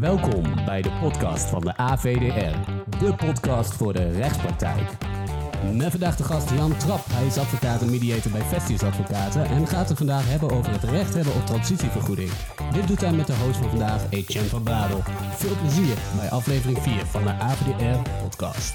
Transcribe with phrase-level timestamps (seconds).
[0.00, 4.88] Welkom bij de podcast van de AVDR, de podcast voor de rechtspraktijk.
[5.72, 7.00] Met vandaag de gast Jan Trap.
[7.10, 10.84] Hij is advocaat en mediator bij Vestius Advocaten en gaat het vandaag hebben over het
[10.84, 12.30] recht hebben op transitievergoeding.
[12.72, 15.02] Dit doet hij met de host van vandaag, Etienne van Bradel.
[15.30, 18.74] Veel plezier bij aflevering 4 van de AVDR podcast.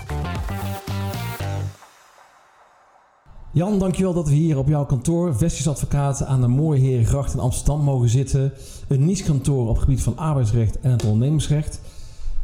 [3.53, 7.39] Jan, dankjewel dat we hier op jouw kantoor, Vestius Advocaten, aan de mooie Herengracht in
[7.39, 8.51] Amsterdam mogen zitten.
[8.87, 11.81] Een niche-kantoor op het gebied van arbeidsrecht en het ondernemersrecht.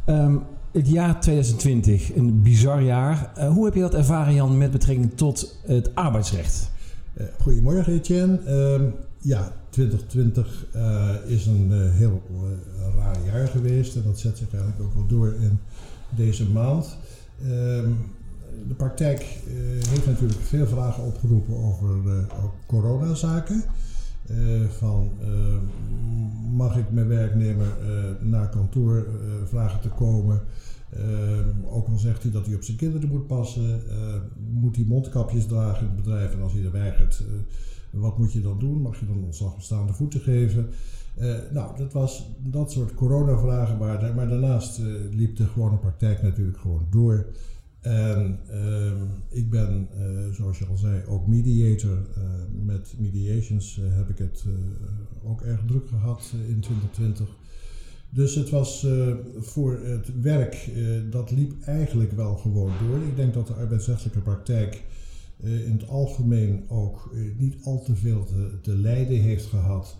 [0.04, 0.36] Ehm,
[0.72, 3.32] het jaar 2020, een bizar jaar.
[3.34, 6.70] Eh, hoe heb je dat ervaren, Jan, met betrekking tot het arbeidsrecht?
[7.14, 8.38] Uh, goedemorgen, Etienne.
[8.46, 8.84] Ehm,
[9.18, 12.22] ja, 2020 uh, eh, is een heel
[12.96, 15.58] raar jaar geweest en dat zet zich eigenlijk ook wel door in
[16.16, 16.96] deze maand.
[17.42, 17.90] Ehm,
[18.66, 19.54] de praktijk uh,
[19.88, 22.24] heeft natuurlijk veel vragen opgeroepen over uh,
[22.66, 23.64] coronazaken.
[24.30, 25.10] Uh, van
[26.56, 27.66] mag ik mijn werknemer
[28.20, 29.06] naar kantoor
[29.44, 30.40] vragen te komen?
[31.64, 33.80] ook al zegt hij dat hij op zijn kinderen moet passen,
[34.50, 37.22] moet hij mondkapjes dragen in het bedrijf en als hij er weigert,
[37.90, 38.82] wat moet je dan doen?
[38.82, 40.68] Mag je dan ontslag op voeten geven?
[41.52, 46.86] nou, dat was dat soort coronavragen, maar, maar daarnaast liep de gewone praktijk natuurlijk gewoon
[46.90, 47.26] door.
[47.80, 48.92] En uh,
[49.28, 51.98] ik ben, uh, zoals je al zei, ook mediator.
[52.18, 52.24] Uh,
[52.64, 54.44] met mediations uh, heb ik het
[55.24, 57.28] ook erg druk gehad in 2020.
[58.10, 58.86] Dus het was
[59.38, 60.70] voor het werk,
[61.10, 63.02] dat liep eigenlijk wel gewoon door.
[63.02, 64.82] Ik denk dat de arbeidsrechtelijke praktijk
[65.42, 69.96] in het algemeen ook niet al te veel te, te lijden heeft gehad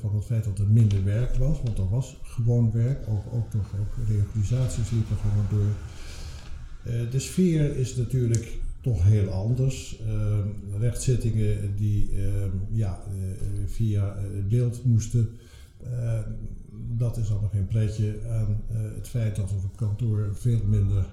[0.00, 1.62] van het feit dat er minder werk was.
[1.62, 5.72] Want er was gewoon werk, ook, ook, toch, ook reorganisaties liepen gewoon door.
[6.84, 9.98] Eh, de sfeer is natuurlijk toch heel anders.
[10.06, 13.12] Ehm, rechtszittingen die ehm, ja, eh,
[13.66, 14.16] via
[14.48, 15.28] beeld moesten,
[15.84, 16.30] ehm,
[16.96, 18.18] dat is allemaal geen pretje.
[18.18, 18.42] Eh,
[18.94, 21.06] het feit dat op het kantoor veel minder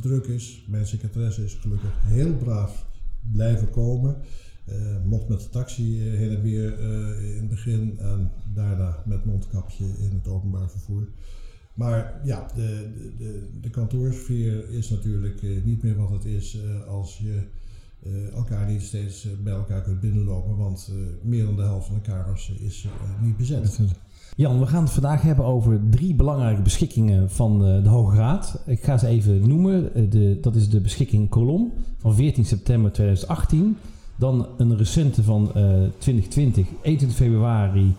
[0.00, 0.64] druk is.
[0.68, 2.86] Mijn secretaresse is gelukkig heel braaf
[3.32, 4.16] blijven komen.
[4.68, 4.74] Uh,
[5.04, 6.80] mocht met de taxi heen en weer
[7.20, 11.08] in het begin en daarna met mondkapje in het openbaar vervoer.
[11.76, 12.88] Maar ja, de,
[13.18, 17.40] de, de kantoorsfeer is natuurlijk eh, niet meer wat het is eh, als je
[18.06, 20.92] uh, elkaar niet steeds bij elkaar kunt binnenlopen, want
[21.22, 22.86] meer dan de helft van de kamers is
[23.22, 23.80] niet bezet.
[24.36, 28.62] Jan, we gaan het vandaag hebben over drie belangrijke beschikkingen van de, de Hoge Raad.
[28.66, 30.10] Ik ga ze even noemen.
[30.10, 33.76] De, dat is de beschikking Kolom van 14 september 2018.
[34.16, 35.50] Dan een recente van
[35.98, 37.94] 2020, 21 februari,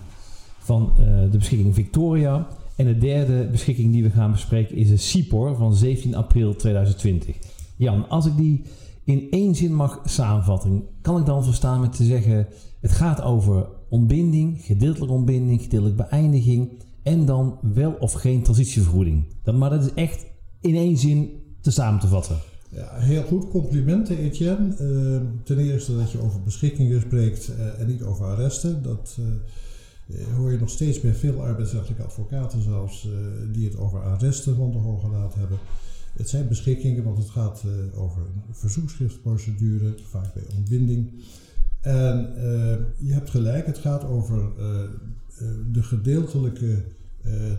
[0.58, 0.94] van
[1.32, 2.48] de beschikking Victoria.
[2.78, 7.36] En de derde beschikking die we gaan bespreken is de CIPOR van 17 april 2020.
[7.76, 8.64] Jan, als ik die
[9.04, 12.48] in één zin mag samenvatten, kan ik dan verstaan met te zeggen:
[12.82, 19.26] het gaat over ontbinding, gedeeltelijke ontbinding, gedeeltelijke beëindiging en dan wel of geen transitievergoeding.
[19.54, 20.26] maar dat is echt
[20.62, 21.30] in één zin
[21.62, 22.38] te samen te vatten.
[22.70, 23.50] Ja, heel goed.
[23.50, 24.76] Complimenten, Etienne.
[24.82, 28.84] Uh, ten eerste dat je over beschikkingen spreekt uh, en niet over arresten.
[28.84, 29.26] Dat, uh,
[30.36, 33.14] hoor je nog steeds bij veel arbeidsrechtelijke advocaten zelfs uh,
[33.52, 35.58] die het over arresten van de Hoge Raad hebben.
[36.14, 41.12] Het zijn beschikkingen, want het gaat uh, over een verzoekschriftprocedure, vaak bij ontbinding.
[41.82, 42.34] En
[42.98, 44.50] je hebt gelijk, het gaat over
[45.72, 46.84] de gedeeltelijke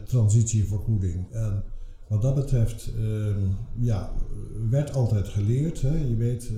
[0.04, 1.32] transitievergoeding.
[1.32, 1.62] En
[2.08, 3.40] wat dat betreft, ehm,
[3.80, 4.12] ja,
[4.70, 5.80] werd altijd geleerd.
[5.80, 5.96] Hè.
[5.96, 6.50] Je weet,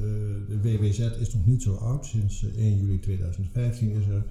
[0.49, 4.25] de WWZ is nog niet zo oud, sinds 1 juli 2015 is er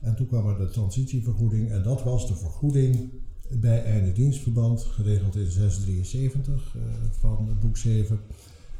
[0.00, 3.10] en toen kwam er de transitievergoeding en dat was de vergoeding
[3.58, 8.20] bij einde dienstverband, geregeld in 673 uh, eh, van boek 7.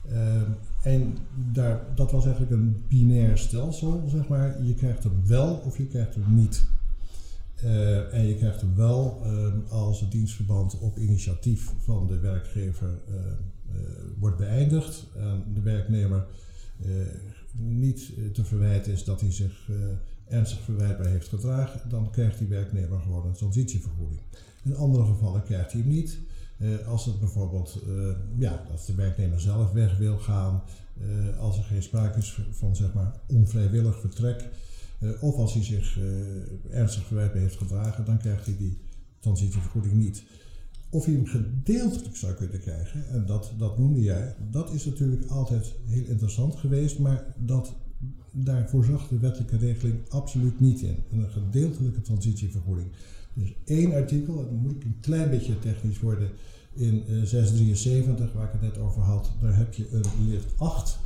[0.09, 0.50] Uh, ehm,
[0.82, 1.16] en
[1.53, 4.62] daar, dat was eigenlijk een binair stelsel, zeg maar.
[4.62, 6.64] Je krijgt hem wel of je krijgt hem niet.
[7.64, 12.98] Uh, en je krijgt hem wel uh, als het dienstverband op initiatief van de werkgever
[13.09, 13.16] uh,
[14.19, 15.06] wordt beëindigd.
[15.16, 16.26] En de werknemer
[17.56, 19.69] niet te verwijten is dat hij zich
[20.30, 24.20] ernstig verwijtbaar heeft gedragen, dan krijgt die werknemer gewoon een transitievergoeding.
[24.64, 26.18] In andere gevallen krijgt hij hem niet.
[26.59, 30.62] Uh, als het bijvoorbeeld, uh, ja, als de werknemer zelf weg wil gaan,
[31.00, 34.48] uh, als er geen sprake is van zeg maar onvrijwillig vertrek,
[35.21, 35.98] of als hij zich
[36.71, 38.78] ernstig verwijtbaar heeft gedragen, dan krijgt hij die
[39.21, 40.22] transitievergoeding niet.
[40.91, 45.30] Of hij hem gedeeltelijk zou kunnen krijgen, en dat, dat noemde jij, dat is natuurlijk
[45.30, 47.74] altijd heel interessant geweest, maar dat
[48.30, 50.97] daar voorzag de wettelijke regeling absoluut niet in.
[51.12, 52.88] Een gedeeltelijke transitievergoeding.
[53.32, 56.30] Dus één artikel, dan moet ik een klein beetje technisch worden,
[56.74, 60.98] in 673, eh, waar ik het net over had, daar heb je een lid 8.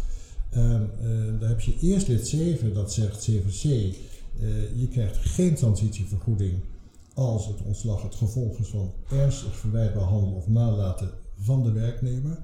[0.50, 5.16] En uh, daar heb je eerst lid 7, dat zegt 7c, uh, eh, je krijgt
[5.16, 6.54] geen transitievergoeding
[7.14, 12.38] als het ontslag het gevolg is van ernstig verwijtbaar handelen of nalaten van de werknemer.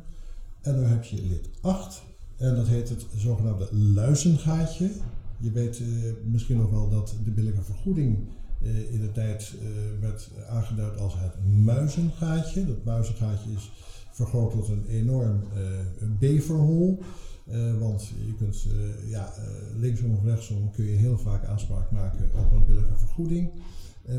[0.60, 2.02] En dan heb je lid 8
[2.40, 4.90] en dat heet het zogenaamde luizengaatje.
[5.40, 5.86] Je weet uh,
[6.24, 8.18] misschien nog wel dat de billijke vergoeding
[8.62, 9.54] uh, in de tijd
[10.00, 11.34] werd aangeduid als het
[11.64, 12.66] muizengaatje.
[12.66, 13.72] Dat muizengaatje is
[14.10, 15.40] vergroot tot een enorm
[16.18, 17.02] beverhol.
[17.78, 18.66] want je kunt
[19.06, 19.34] ja,
[19.76, 23.50] linksom of rechtsom kun je heel vaak aanspraak maken op een billijke vergoeding.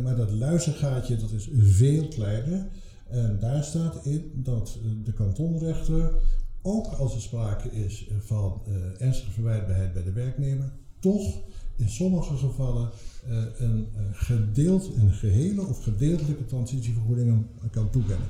[0.04, 2.68] maar dat luizengaatje dat is veel kleiner.
[3.08, 6.12] En daar staat in dat de kantonrechter,
[6.62, 11.38] ook als er sprake is van uh, ernstige verwijtbaarheid bij de werknemer, toch
[11.76, 12.90] in sommige gevallen
[13.30, 18.28] uh, een, gedeeld, een gehele of gedeeltelijke transitievergoeding kan toekennen.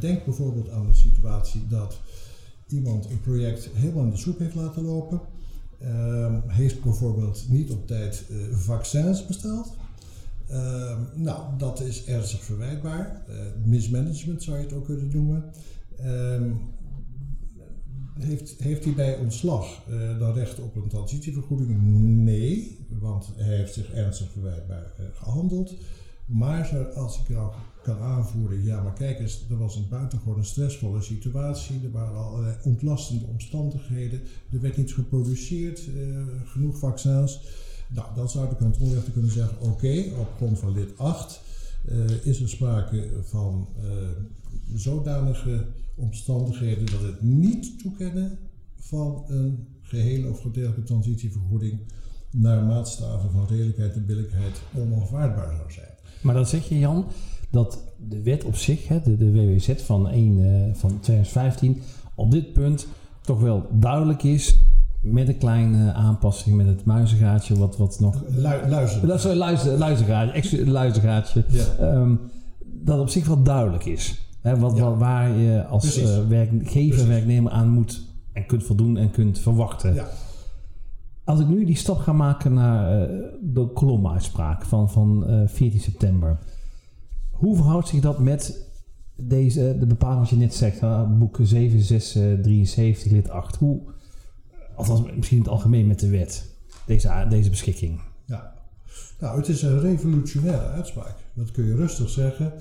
[0.00, 2.00] Denk bijvoorbeeld aan de situatie dat
[2.68, 5.20] iemand een project helemaal in de soep heeft laten lopen,
[5.78, 9.72] ehm, heeft bijvoorbeeld niet op tijd vaccins besteld.
[10.50, 13.22] Uh, nou, dat is ernstig verwijtbaar.
[13.64, 15.44] Mismanagement zou je het ook kunnen noemen.
[16.00, 16.52] Uh,
[18.24, 21.82] heeft, heeft hij bij ontslag uh, dan recht op een transitievergoeding?
[22.24, 25.74] Nee, want hij heeft zich ernstig verwijtbaar uh, gehandeld.
[26.26, 27.52] Maar als ik nou
[27.82, 32.56] kan aanvoeren, ja, maar kijk eens, er was een buitengewoon stressvolle situatie, er waren allerlei
[32.64, 34.20] ontlastende omstandigheden,
[34.52, 37.40] er werd niet geproduceerd, uh, genoeg vaccins.
[37.88, 41.40] Nou, dan zou de kantonrechter kunnen zeggen, oké, op grond van lid 8
[42.22, 43.68] is er sprake van
[44.74, 48.38] zodanige omstandigheden dat het niet toekennen
[48.76, 51.80] van een gehele of gedeeltelijke transitievergoeding
[52.30, 55.88] naar maatstaven van redelijkheid en billijkheid onaanvaardbaar zou zijn.
[56.22, 57.06] Maar dan zeg je Jan
[57.50, 61.80] dat de wet op zich, de, de WWZ van, 1, uh, van 2015,
[62.14, 62.86] op dit punt
[63.20, 64.58] toch wel duidelijk is
[65.00, 68.22] met een kleine aanpassing met het muizengaatje, wat, wat nog...
[68.28, 69.20] Lu luizen.
[69.20, 71.44] Sorry, luizen, luizengaatje, luizengaatje.
[71.48, 71.92] Ja.
[71.92, 72.20] Um,
[72.58, 74.28] dat op zich wel duidelijk is.
[74.40, 74.96] Hè, wat, ja.
[74.96, 77.06] waar je als uh, werkgever, Precies.
[77.06, 78.02] werknemer aan moet
[78.32, 79.94] en kunt voldoen en kunt verwachten.
[79.94, 80.08] Ja.
[81.24, 85.80] Als ik nu die stap ga maken naar uh, de kolomuitspraak van, van uh, 14
[85.80, 86.38] september.
[87.30, 88.68] Hoe verhoudt zich dat met
[89.16, 93.56] deze, de bepaling wat je net zegt, uh, boek 7673 lid 8?
[93.56, 93.80] Hoe,
[94.80, 96.44] althans misschien in het algemeen met de wet,
[96.86, 98.00] deze, deze beschikking?
[98.24, 98.54] Ja,
[99.18, 101.14] nou het is een revolutionaire uitspraak.
[101.34, 102.52] Dat kun je rustig zeggen.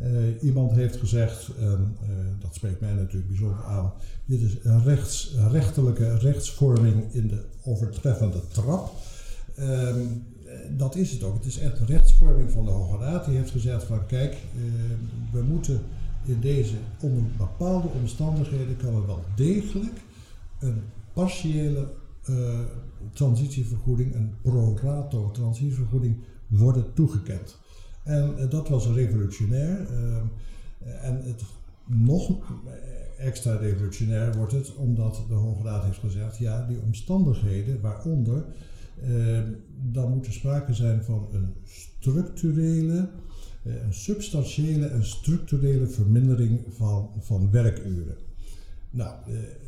[0.00, 3.92] Uh, iemand heeft gezegd, en uh, dat spreekt mij natuurlijk bijzonder aan,
[4.24, 8.92] dit is een rechts, rechterlijke rechtsvorming in de overtreffende trap.
[9.58, 9.94] Uh,
[10.76, 11.34] dat is het ook.
[11.34, 13.24] Het is echt een rechtsvorming van de Hoge Raad.
[13.24, 15.80] Die heeft gezegd van kijk, ehm, we moeten
[16.24, 20.00] in deze onder bepaalde omstandigheden kan er wel degelijk
[20.58, 20.82] een
[21.14, 21.92] partiële
[22.30, 22.60] uh,
[23.12, 26.16] transitievergoeding, een pro rato transitievergoeding
[26.46, 27.58] worden toegekend.
[28.04, 29.86] En uh, dat was revolutionair.
[29.90, 30.16] Uh,
[31.02, 31.42] en het
[31.86, 32.42] nog
[33.18, 38.44] extra revolutionair wordt het omdat de Hoge Raad heeft gezegd: ja, die omstandigheden waaronder.
[39.92, 43.08] Dan moet er sprake zijn van een structurele,
[43.62, 48.16] een substantiële en structurele vermindering van, van werkuren.
[48.94, 49.14] Nou,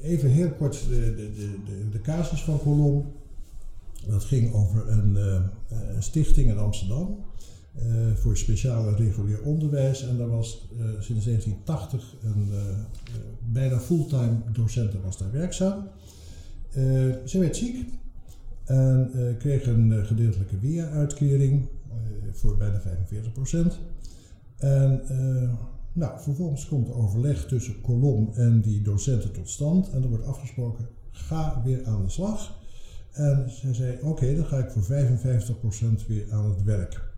[0.03, 1.33] even heel kort de, de,
[1.65, 3.13] de, de casus van Colom.
[4.09, 5.17] Dat ging over een,
[5.69, 7.25] een stichting in Amsterdam.
[7.83, 10.09] Uh, voor speciale regulier onderwijs.
[10.09, 10.69] En daar was
[10.99, 12.51] sinds 1980 een
[13.53, 15.89] bijna fulltime docent was daar werkzaam.
[17.25, 17.89] ze werd ziek
[18.65, 21.69] en kreeg een gedeeltelijke WIA-uitkering
[22.33, 22.85] voor bijna 45%.
[24.57, 25.01] En
[25.97, 29.91] nou, vervolgens komt er overleg tussen Kolom en die docenten tot stand.
[29.91, 32.59] En er wordt afgesproken, ga weer aan de slag.
[33.13, 37.15] En zij zei, oké, dan ga ik voor 55% weer aan het werk.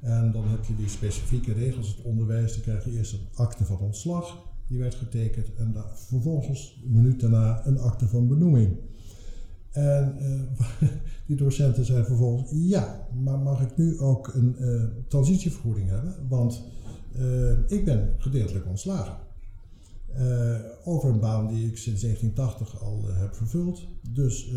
[0.00, 3.64] En dan heb je die specifieke regels, het onderwijs, dan krijg je eerst een akte
[3.64, 8.76] van ontslag, die werd getekend, en vervolgens, een minuut daarna, een akte van benoeming.
[9.70, 10.88] En uh,
[11.26, 16.14] die docenten zeiden vervolgens, ja, maar mag ik nu ook een uh, transitievergoeding hebben?
[16.28, 16.62] Want
[17.66, 19.16] ik ben gedeeltelijk ontslagen.
[20.84, 23.86] over een baan die ik sinds 1980 al heb vervuld.
[24.10, 24.52] Dus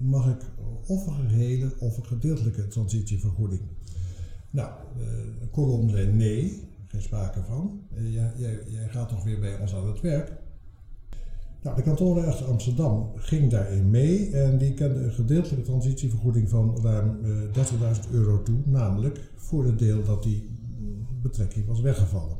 [0.00, 0.40] mag ik
[0.86, 3.60] of een gehele of een gedeeltelijke transitievergoeding.
[4.50, 4.72] Nou,
[5.40, 6.62] de kolom zei nee,
[6.94, 7.80] geen sprake van.
[7.94, 10.32] Eh, jij, jij, jij, gaat toch weer bij ons aan het werk.
[11.62, 17.18] Nou, de kantonrechter Amsterdam ging daarin mee en die kende een gedeeltelijke transitievergoeding van ruim
[17.22, 20.50] 30.000 eh, euro toe, namelijk voor het deel dat die
[21.24, 22.36] betrekking was weggevallen.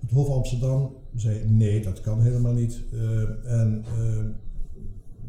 [0.00, 2.82] Het Hof Amsterdam zei nee, dat kan helemaal niet.
[2.92, 3.22] Uh,
[3.60, 4.24] en uh,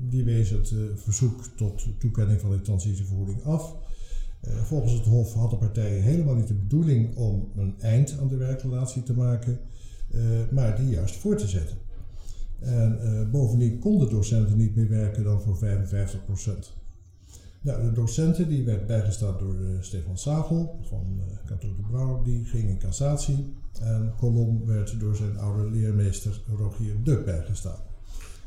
[0.10, 3.76] die wees het uh, verzoek tot toekenning van de transitievergoeding af.
[4.64, 8.38] volgens het Hof had de partij helemaal niet de bedoeling om een eind aan de
[8.38, 9.60] werkrelatie te maken,
[10.52, 11.78] maar die juist voor te zetten.
[12.60, 16.74] En bovendien konden docenten niet meer werken dan voor 55 procent.
[17.62, 22.70] De docenten die werd bijgestaan door Stefan Sagel van uh, kantoor de Brouw, die ging
[22.70, 23.54] in cassatie.
[23.82, 27.80] En Colom werd door zijn oude leermeester Rogier Duk bijgestaan.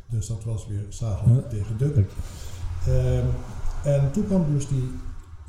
[0.09, 1.97] Dus dat was weer Sagel tegen Duk.
[1.97, 3.27] Um,
[3.85, 4.91] en toen kwam dus die,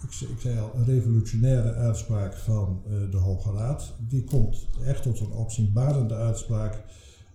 [0.04, 3.94] ik, ik, zei al, een revolutionaire uitspraak van uh, de Hoge Raad.
[4.00, 6.84] Die komt echt tot een opzienbarende uitspraak.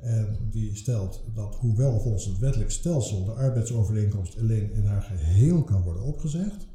[0.07, 5.63] En die stelt dat hoewel volgens het wettelijk stelsel de arbeidsovereenkomst alleen in haar geheel
[5.63, 6.67] kan worden opgezegd,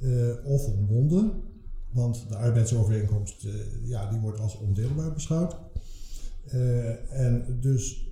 [0.00, 1.32] uh, of ontbonden,
[1.90, 3.52] want de arbeidsovereenkomst uh,
[3.84, 5.56] ja, die wordt als ondeelbaar beschouwd.
[7.10, 8.10] En dus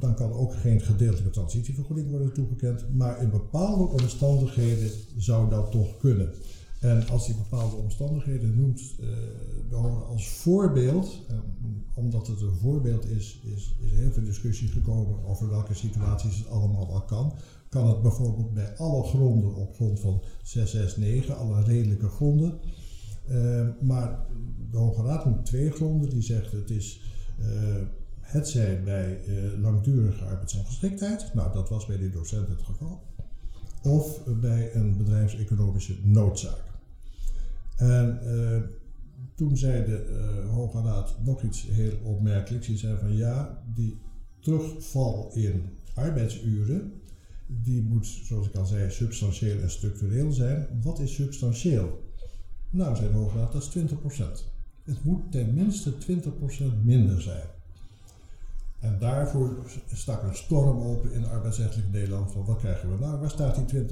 [0.00, 5.96] dan kan ook geen gedeeltelijke transitievergoeding worden toegekend, maar in bepaalde omstandigheden zou dat toch
[5.96, 6.32] kunnen.
[6.82, 8.96] En als die bepaalde omstandigheden noemt
[9.68, 9.76] de
[10.08, 11.22] als voorbeeld,
[11.94, 16.48] omdat het een voorbeeld is, is, is heel veel discussie gekomen over welke situaties het
[16.48, 17.34] allemaal wel kan.
[17.68, 22.58] Kan het bijvoorbeeld bij alle gronden op grond van 669, alle redelijke gronden.
[23.30, 24.26] Uh, maar
[24.70, 26.10] de Hoge Raad noemt twee gronden.
[26.10, 27.00] Die zegt het is
[27.40, 27.46] uh,
[28.20, 31.34] het zij bij uh, langdurige arbeidsongeschiktheid.
[31.34, 33.02] Nou, dat was bij die docent het geval.
[33.82, 36.71] Of bij een bedrijfseconomische noodzaak.
[37.82, 38.18] En
[39.34, 42.66] toen zei de Hoge Raad nog iets heel opmerkelijks.
[42.66, 44.00] Die zei van ja, die
[44.40, 46.92] terugval in arbeidsuren,
[47.46, 50.66] die moet, zoals ik al zei, substantieel en structureel zijn.
[50.82, 52.10] Wat is substantieel?
[52.70, 54.52] Nou, zei de Hoge Raad, dat is 20%.
[54.84, 55.96] Het moet tenminste 20%
[56.82, 57.46] minder zijn.
[58.80, 63.20] En daarvoor stak een storm open in arbeidsrechtelijk Nederland van wat krijgen we nou?
[63.20, 63.86] Waar staat die 20%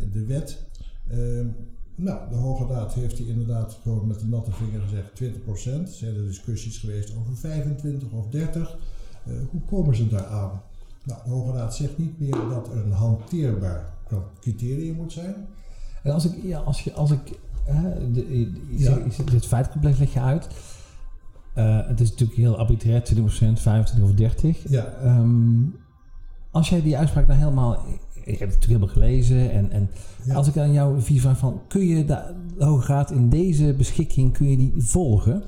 [0.00, 0.64] in de wet?
[1.12, 1.46] Uh,
[1.94, 5.80] nou, de Hoge Raad heeft die inderdaad gewoon met de natte vinger gezegd 20%.
[5.80, 8.76] Er zijn er discussies geweest over 25 of 30.
[9.26, 10.62] Uh, hoe komen ze daar aan?
[11.04, 13.92] Nou, de Hoge Raad zegt niet meer dat er een hanteerbaar
[14.40, 15.34] criterium moet zijn.
[16.02, 17.38] En als ik, ja, als je, als ik
[18.12, 18.98] de, je, ja.
[19.32, 20.48] het feitcomplex leg je uit.
[21.56, 24.68] Uh, het is natuurlijk heel arbitrair, 20%, 25 of 30.
[24.68, 24.92] Ja.
[25.04, 25.76] Um,
[26.50, 27.84] als jij die uitspraak nou helemaal...
[28.24, 29.50] Ik heb het natuurlijk helemaal gelezen.
[29.50, 29.90] En, en
[30.24, 30.34] ja.
[30.34, 31.60] als ik aan jouw visie vraag van...
[31.68, 35.42] Kun je de, de Hoge Raad in deze beschikking, kun je die volgen?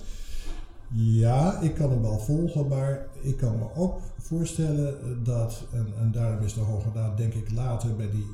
[0.93, 6.13] Ja, ik kan hem wel volgen, maar ik kan me ook voorstellen dat, en, en
[6.13, 8.27] daarom is de Hoge Raad denk ik later bij die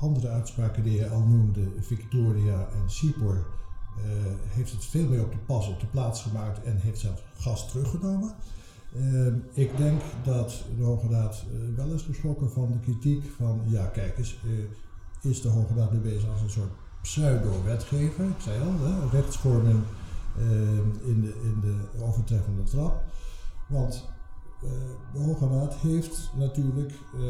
[0.00, 4.04] andere uitspraken die je al noemde, Victoria en Sipor, uh,
[4.48, 7.70] heeft het veel meer op de pas op de plaats gemaakt en heeft zelfs gas
[7.70, 8.34] teruggenomen.
[8.96, 13.60] Uh, ik denk dat de Hoge Raad uh, wel is geschrokken van de kritiek van,
[13.66, 14.38] ja kijk eens,
[15.22, 18.24] is de Hoge Raad nu bezig als een soort pseudo-wetgever?
[18.24, 19.82] Ik zei al, hè, rechtsvorming
[21.04, 23.02] in, de, in de overtreffende trap.
[23.68, 24.08] Want
[24.62, 24.70] eh,
[25.12, 27.20] de Hoge Raad heeft natuurlijk eh,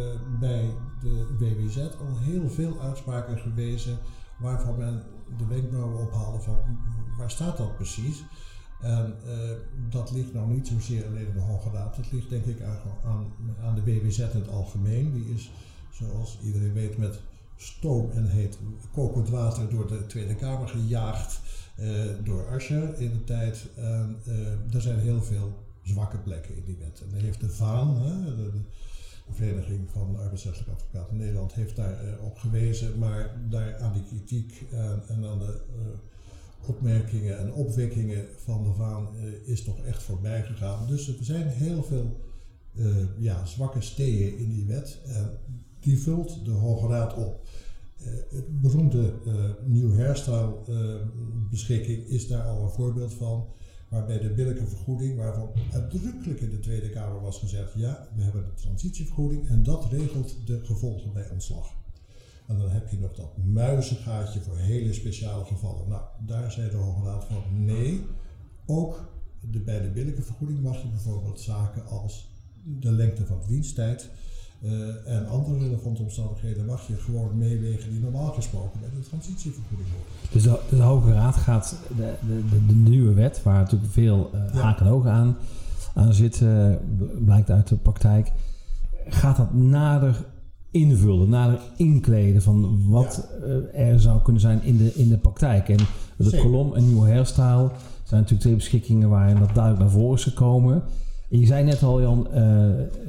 [0.41, 3.99] bij de WWZ al heel veel uitspraken gewezen
[4.39, 5.03] waarvan men
[5.37, 6.59] de wenkbrauwen ophaalde van
[7.19, 8.25] waar staat dat precies?
[8.81, 9.33] En uh,
[9.91, 12.63] dat ligt nou niet zozeer alleen in de Hoge Raad, dat ligt denk ik
[13.05, 13.33] aan,
[13.63, 15.13] aan de WWZ in het algemeen.
[15.13, 15.51] Die is,
[15.93, 17.21] zoals iedereen weet, met
[17.57, 18.59] stoom en heet
[18.93, 21.41] kokend water door de Tweede Kamer gejaagd
[21.81, 23.67] uh, door Asscher in de tijd.
[23.77, 27.01] En uh, er zijn heel veel zwakke plekken in die wet.
[27.01, 28.51] En daar heeft de VAAN, hè, de,
[29.33, 32.99] Vereniging van Arbeidsrechtelijke Advocaten Nederland, heeft daar op gewezen.
[32.99, 34.65] Maar daar aan die kritiek
[35.09, 35.61] en, aan de
[36.67, 40.87] opmerkingen en opwekkingen van de VAAN uh, is toch echt voorbij gegaan.
[40.87, 42.29] Dus er zijn heel veel
[43.19, 44.99] ja, zwakke steden in die wet.
[45.07, 45.39] En
[45.81, 47.47] die vult de Hoge Raad op.
[48.29, 49.13] het beroemde
[49.67, 50.55] Nieuw Hairstyle
[51.51, 53.47] beschikking is daar al een voorbeeld van
[53.91, 58.45] waarbij de billijke vergoeding, waarvan uitdrukkelijk in de Tweede Kamer was gezegd, ja, we hebben
[58.45, 61.80] een transitievergoeding en dat regelt de gevolgen bij ontslag.
[62.51, 65.89] En dan heb je nog dat muizengaatje voor hele speciale gevallen.
[65.89, 68.07] Nou, daar zei de Hoge Raad van nee,
[68.67, 69.09] ook
[69.41, 72.29] de, bij de billijke vergoeding mag je bijvoorbeeld zaken als
[72.63, 74.11] de lengte van diensttijd
[74.63, 74.71] uh,
[75.07, 80.33] en andere relevante omstandigheden mag je gewoon meewegen die normaal gesproken bij de transitievergoeding horen.
[80.33, 84.41] Dus de, de, Hoge Raad gaat de, de, de, nieuwe wet, waar natuurlijk veel uh,
[84.53, 84.61] ja.
[84.61, 85.37] haken en ogen aan,
[85.95, 86.81] aan zitten,
[87.25, 88.33] blijkt uit de praktijk,
[89.09, 90.25] gaat dat nader
[90.71, 93.47] invullen, nader inkleden van wat ja.
[93.47, 95.69] uh, er zou kunnen zijn in de, in de praktijk.
[95.69, 95.79] En
[96.17, 97.71] de kolom en nieuwe hairstyle
[98.03, 100.83] zijn natuurlijk twee beschikkingen waarin dat duidelijk naar voren is gekomen.
[101.29, 102.35] Je zei net al, Jan, uh,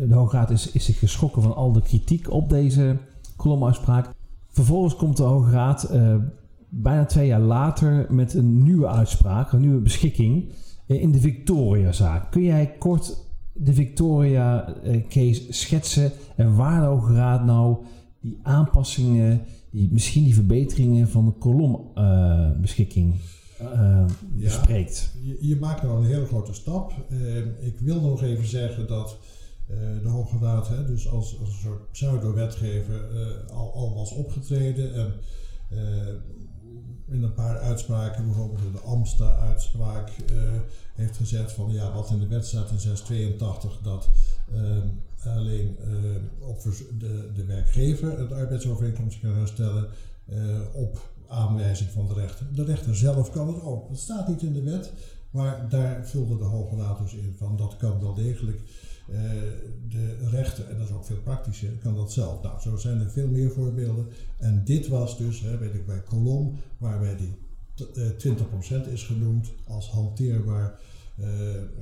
[0.07, 2.97] de Hoge Raad is, is zich geschrokken van al de kritiek op deze
[3.35, 4.09] kolomuitspraak.
[4.47, 6.15] Vervolgens komt de Hoge Raad uh,
[6.69, 10.51] bijna twee jaar later met een nieuwe uitspraak, een nieuwe beschikking
[10.87, 12.31] eh, in de Victoria-zaak.
[12.31, 13.30] Kun jij kort
[13.63, 17.77] de Victoria-case schetsen en waar de Hoge Raad nou
[18.19, 19.41] die aanpassingen,
[19.71, 23.13] die, misschien die verbeteringen van de kolombeschikking
[23.61, 25.11] uh, bespreekt?
[25.23, 26.93] Je, je, maakt nou een hele grote stap.
[27.59, 29.17] ik wil nog even zeggen dat
[30.03, 33.01] de Hoge Raad, hè, dus als, als een soort pseudo-wetgever,
[33.53, 35.13] al, al was opgetreden en
[37.08, 40.41] in een paar uitspraken, bijvoorbeeld de Amsta-uitspraak, uh,
[40.93, 44.10] heeft gezet van ja, wat in de wet staat in 682, dat
[44.53, 44.77] uh,
[45.36, 46.63] alleen uh, op
[47.00, 49.89] de, de werkgever het arbeidsovereenkomst kan herstellen
[50.74, 52.46] op aanwijzing van de rechter.
[52.53, 53.89] De rechter zelf kan het ook.
[53.89, 54.91] Dat staat niet in de wet,
[55.31, 58.62] maar daar vulde de Hoge Raad dus in van dat kan wel degelijk.
[59.11, 59.17] Uh,
[59.89, 62.41] de rechter, en dat is ook veel praktischer, kan dat zelf.
[62.41, 64.07] Nou, zo zijn er veel meer voorbeelden.
[64.37, 67.35] En dit was dus, hè, weet ik bij Kolom, waarbij die
[68.17, 70.79] 20% eh, is genoemd als hanteerbaar
[71.19, 71.27] uh,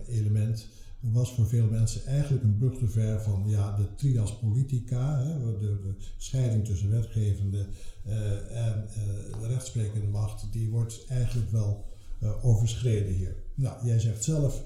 [0.07, 0.67] element,
[0.99, 5.59] was voor veel mensen eigenlijk een brug te ver van ja, de trias politica, hè,
[5.59, 7.65] de, de, scheiding tussen wetgevende
[8.07, 8.87] uh, en
[9.41, 11.87] de rechtsprekende macht, die wordt eigenlijk wel
[12.41, 13.35] overschreden hier.
[13.55, 14.63] Nou, jij zegt zelf,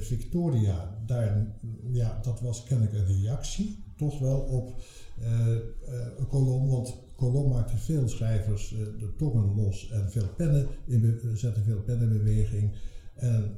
[0.00, 1.46] Victoria, daar,
[1.92, 4.82] ja, dat was kennelijk een reactie, toch wel op
[6.16, 8.68] een kolom, want Kolom maakte veel schrijvers
[8.98, 12.72] de tongen los en veel pennen in zette veel pennen in beweging.
[13.14, 13.54] En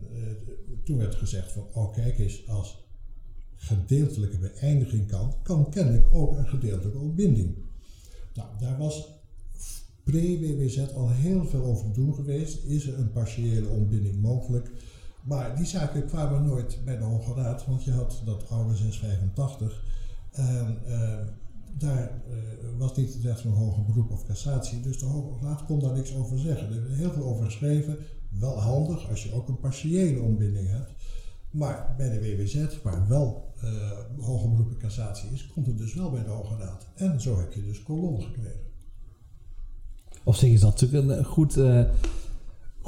[0.85, 2.85] toen werd gezegd van, oh kijk eens, als
[3.55, 7.55] gedeeltelijke beëindiging kan, kan kennelijk ook een gedeeltelijke ontbinding.
[8.35, 9.09] Nou, daar was
[10.05, 12.65] pre-WWZ al heel veel over te doen geweest.
[12.65, 14.71] Is er een partiële ontbinding mogelijk?
[15.23, 19.85] Maar die zaken kwamen nooit bij de Hoge Raad, want je had dat oude 685.
[20.31, 21.15] En uh,
[21.79, 22.37] daar uh,
[22.79, 25.93] was niet het recht van hoger beroep of cassatie, dus de Hoge Raad kon daar
[25.93, 26.73] niks over zeggen.
[26.73, 27.99] Er is heel veel over geschreven,
[28.29, 30.93] wel handig als je ook een partiële ontbinding hebt.
[31.51, 33.71] Maar bij de WWZ, waar wel uh,
[34.19, 36.87] hoger beroep en cassatie is, komt het dus wel bij de Hoge Raad.
[36.95, 38.61] En zo heb je dus kolom gekregen.
[40.25, 41.57] Op zich is dat natuurlijk een goed,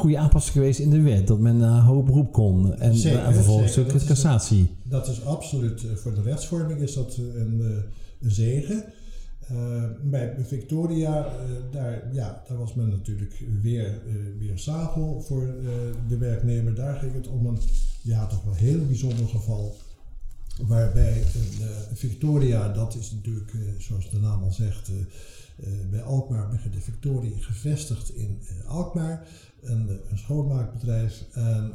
[0.03, 3.35] goede aanpassing geweest in de wet, dat men uh, hoger beroep kon en, zeker, en
[3.35, 4.69] vervolgens ook de cassatie.
[4.83, 7.83] dat is absoluut, voor de rechtsvorming is dat een
[8.21, 8.85] zegen.
[9.53, 11.33] Uh, bij Victoria, uh,
[11.71, 15.55] daar, ja, daar was men natuurlijk weer, uh, weer zagel voor
[16.09, 16.75] de werknemer.
[16.75, 17.59] Daar ging het om een
[18.03, 19.77] ja, toch wel heel bijzonder geval.
[20.67, 21.23] Waarbij
[21.95, 24.91] Victoria, dat is natuurlijk, zoals de naam al zegt,
[25.91, 29.29] bij Alkmaar de Victoria gevestigd in Alkmaar.
[29.61, 31.73] Een, een schoonmaakbedrijf en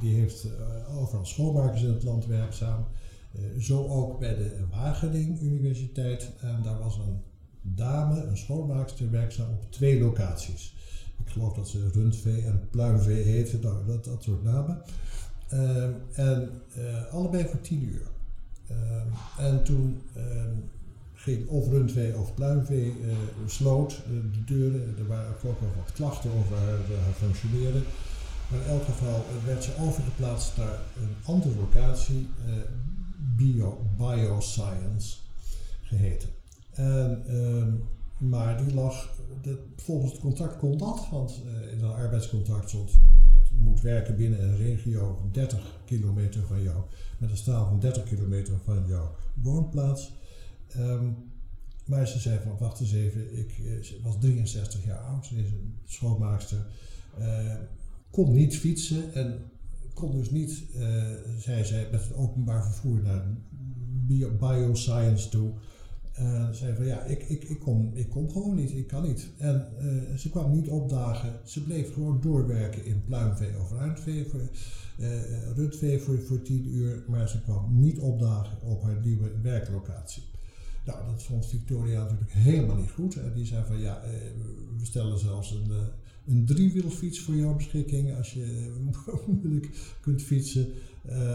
[0.00, 0.46] die heeft
[0.90, 2.86] overal schoonmakers in het land werkzaam.
[3.32, 6.30] Eh, zo ook bij de Wageningen Universiteit.
[6.40, 7.20] En daar was een
[7.62, 10.74] dame, een schoonmaakster, werkzaam op twee locaties.
[11.24, 14.82] Ik geloof dat ze rundvee en pluimvee heette, nou, dat, dat soort namen.
[15.48, 16.50] Ehm, en
[17.10, 18.06] allebei voor tien uur.
[18.68, 19.06] Ehm,
[19.38, 20.02] en toen
[21.36, 23.12] ehm, of rundvee of pluimvee uh,
[23.46, 24.94] sloot de deuren.
[24.98, 27.82] Er waren ook nog wat klachten over haar, haar functioneren.
[28.50, 32.26] Maar in elk geval werd ze overgeplaatst naar een andere locatie
[33.36, 35.16] bio, bioscience
[35.82, 36.28] geheten.
[36.74, 37.64] En, uh,
[38.28, 39.08] maar die lag,
[39.76, 42.90] volgens het contract kon dat, want in een arbeidscontract stond
[43.58, 46.76] moet werken binnen een regio 30 kilometer van jou,
[47.18, 50.12] met een straal van 30 kilometer van jouw woonplaats.
[51.88, 55.50] Maar ze zei van, wacht eens even, ik uh, was 63 jaar oud, ze is
[55.50, 56.66] een schoonmaakster,
[57.18, 57.54] uh,
[58.10, 59.40] kon niet fietsen en
[59.94, 61.04] kon dus niet, uh,
[61.38, 63.24] zei zij, met het openbaar vervoer naar
[64.06, 65.52] bio, bioscience toe.
[66.12, 69.28] En zei van ja, ik, ik, ik, kom, ik kom gewoon niet, ik kan niet.
[69.38, 69.66] En
[70.16, 75.08] ze kwam niet opdagen, ze bleef gewoon doorwerken in pluimvee of uh,
[75.54, 80.22] rutvee voor, voor tien uur, maar ze kwam niet opdagen op haar nieuwe werklocatie.
[80.88, 83.18] Nou, dat vond Victoria natuurlijk helemaal niet goed.
[83.34, 84.02] Die zei van ja,
[84.78, 85.70] we stellen zelfs een,
[86.26, 88.74] een driewielfiets voor jouw beschikking als je
[89.26, 90.66] moeilijk kunt fietsen.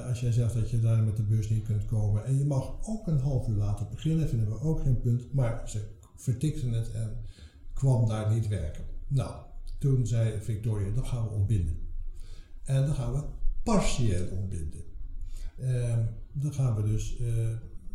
[0.08, 2.26] Als jij zegt dat je daar met de bus niet kunt komen.
[2.26, 5.34] En je mag ook een half uur later beginnen, vinden we ook geen punt.
[5.34, 5.80] Maar ze
[6.16, 7.18] vertikte het en
[7.74, 8.84] kwam daar niet werken.
[9.08, 9.36] Nou,
[9.78, 11.78] toen zei Victoria, dan gaan we ontbinden.
[12.64, 13.24] En dan gaan we
[13.64, 14.82] partieel ontbinden.
[15.60, 15.98] Uh,
[16.32, 17.18] dan gaan we dus,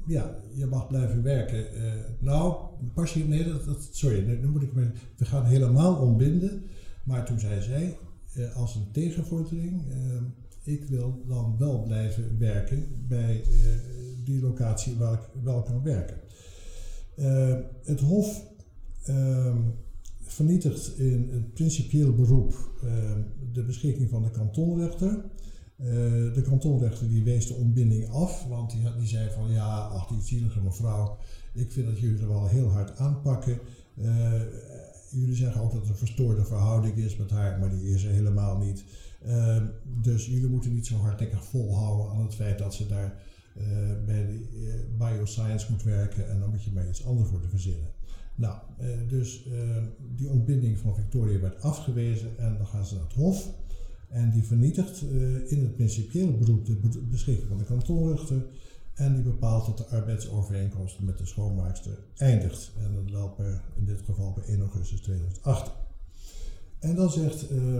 [0.07, 1.75] ja, je mag blijven werken.
[1.75, 2.57] Eh, nou,
[2.95, 6.63] partieel, nee, dat, dat, sorry, nu moet ik me, we gaan helemaal ontbinden.
[7.05, 7.99] Maar toen zei zij,
[8.35, 10.25] eh, als een tegenvordering, ehm,
[10.63, 13.49] ik wil dan wel blijven werken bij eh,
[14.25, 16.17] die locatie waar ik wel kan werken.
[17.17, 18.47] Ehm, het Hof
[19.05, 19.59] ehm,
[20.23, 22.77] vernietigt in het principieel beroep
[23.53, 25.25] de beschikking van de kantonrechter.
[26.35, 30.23] De kantonrechter die wees de ontbinding af, want die, die zei van ja, ach die
[30.23, 31.19] zielige mevrouw,
[31.55, 33.59] ik vind dat jullie er wel heel hard aanpakken.
[35.11, 38.11] jullie zeggen ook dat er een verstoorde verhouding is met haar, maar die is er
[38.11, 38.85] helemaal niet.
[39.25, 39.67] Ehm,
[40.03, 43.23] dus jullie moeten niet zo hardnekkig volhouden aan het feit dat ze daar
[43.57, 43.65] uh,
[44.07, 47.91] bij de bioscience moet werken en dan moet je maar iets anders worden verzinnen.
[48.35, 48.59] Nou,
[49.09, 49.85] dus ehm,
[50.17, 53.51] die ontbinding van Victoria werd afgewezen en dan gaan ze naar het Hof.
[54.09, 55.03] En die vernietigt
[55.47, 58.47] in het principieel beroep de beschikking van de kantonrechter.
[58.95, 62.73] En die bepaalt dat de arbeidsovereenkomst met de schoonmaakster eindigt.
[62.79, 65.73] En dat loopt per, in dit geval per 1 augustus 2008.
[66.79, 67.77] En dan zegt uh,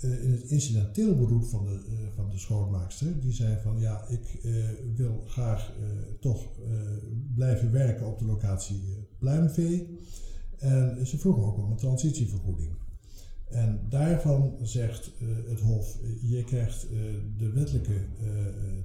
[0.00, 3.20] in het incidenteel beroep van de, uh, van de schoonmaakster.
[3.20, 4.40] Die zei van ja, ik
[4.96, 5.72] wil graag
[6.20, 6.48] toch
[7.34, 9.98] blijven werken op de locatie Pluimvee.
[10.58, 12.70] En ze vroeg ook om een transitievergoeding.
[13.52, 15.12] En daarvan zegt
[15.48, 16.86] het Hof, je krijgt
[17.38, 18.06] de wettelijke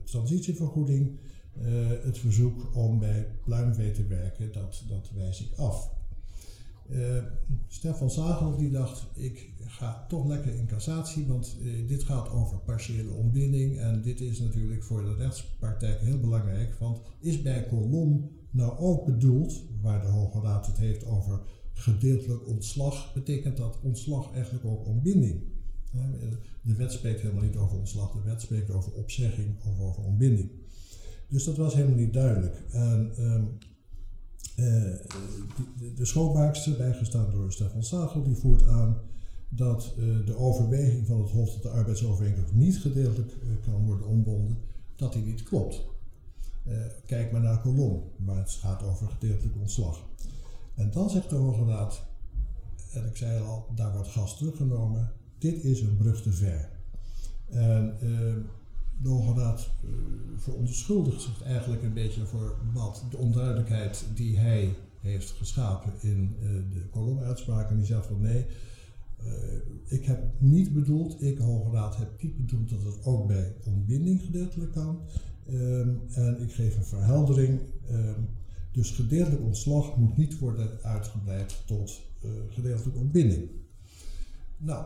[0.03, 1.19] transitievergoeding.
[2.03, 5.95] het verzoek om bij Pluimvee te werken, dat, dat wijs ik af.
[7.67, 13.11] Stefan Zagel die dacht, ik ga toch lekker in cassatie, want dit gaat over partiële
[13.11, 18.77] ontbinding en dit is natuurlijk voor de rechtspraktijk heel belangrijk, want is bij kolom nou
[18.77, 21.41] ook bedoeld, waar de Hoge Raad het heeft over
[21.77, 25.41] gedeeltelijk ontslag, betekent dat ontslag eigenlijk ook ontbinding.
[26.61, 30.49] De wet spreekt helemaal niet over ontslag, de wet spreekt over opzegging of over ontbinding.
[31.27, 32.63] Dus dat was helemaal niet duidelijk.
[32.71, 33.57] En, um,
[34.59, 34.65] uh,
[35.77, 38.97] de, de schoonmaakster, bijgestaan door Stefan Sagel, die voert aan
[39.49, 44.07] dat uh, de overweging van het Hof dat de arbeidsovereenkomst niet gedeeltelijk uh, kan worden
[44.07, 44.57] ontbonden,
[44.95, 45.81] dat die niet klopt.
[47.05, 50.05] kijk maar naar kolom, waar het gaat over gedeeltelijk ontslag.
[50.77, 52.03] En dan zegt de Hoge Raad,
[52.91, 56.69] en ik zei al, daar wordt gas teruggenomen, dit is een brug te ver.
[57.49, 57.97] En
[59.01, 59.89] de Hoge Raad uh,
[60.37, 66.49] verontschuldigt zich eigenlijk een beetje voor wat de onduidelijkheid die hij heeft geschapen in uh,
[66.73, 67.77] de kolomuitspraken.
[67.77, 68.45] Die zegt van nee,
[69.23, 69.27] uh,
[69.85, 74.21] ik heb niet bedoeld, ik Hoge Raad heb niet bedoeld dat het ook bij ontbinding
[74.21, 74.99] gedeeltelijk kan.
[75.51, 77.59] Um, en ik geef een verheldering.
[77.91, 78.27] Um,
[78.77, 82.01] dus gedeeltelijk ontslag moet niet worden uitgebreid tot
[82.49, 83.49] gedeeltelijk ontbinding.
[84.57, 84.85] Nou,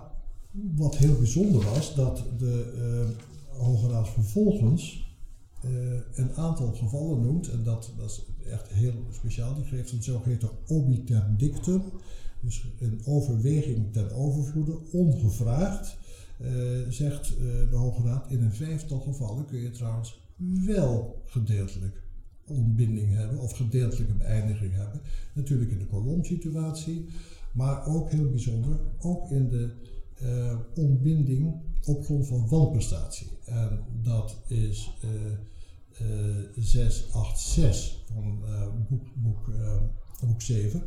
[0.76, 3.14] wat heel bijzonder was, dat de
[3.50, 5.10] Hoge Raad vervolgens
[5.66, 5.72] uh,
[6.14, 10.50] een aantal gevallen noemt, en dat, dat is echt heel speciaal, die geeft een zogeheten
[10.68, 11.84] obiter dictum,
[12.40, 15.98] dus een overweging ten overvloede, ongevraagd,
[16.42, 16.48] uh,
[16.90, 17.38] zegt uh,
[17.70, 20.20] de Hoge Raad, in een vijftal gevallen kun je trouwens
[20.66, 22.02] wel gedeeltelijk
[22.48, 25.02] ontbinding hebben of gedeeltelijke beëindiging hebben.
[25.34, 27.06] Natuurlijk in de kolomsituatie,
[27.52, 29.74] maar ook heel bijzonder, ook in de
[30.24, 33.28] uh, ontbinding op grond van wanprestatie.
[33.46, 35.12] En dat is uh,
[36.10, 39.50] uh, 686 van uh, boek, boek,
[40.28, 40.84] boek 7.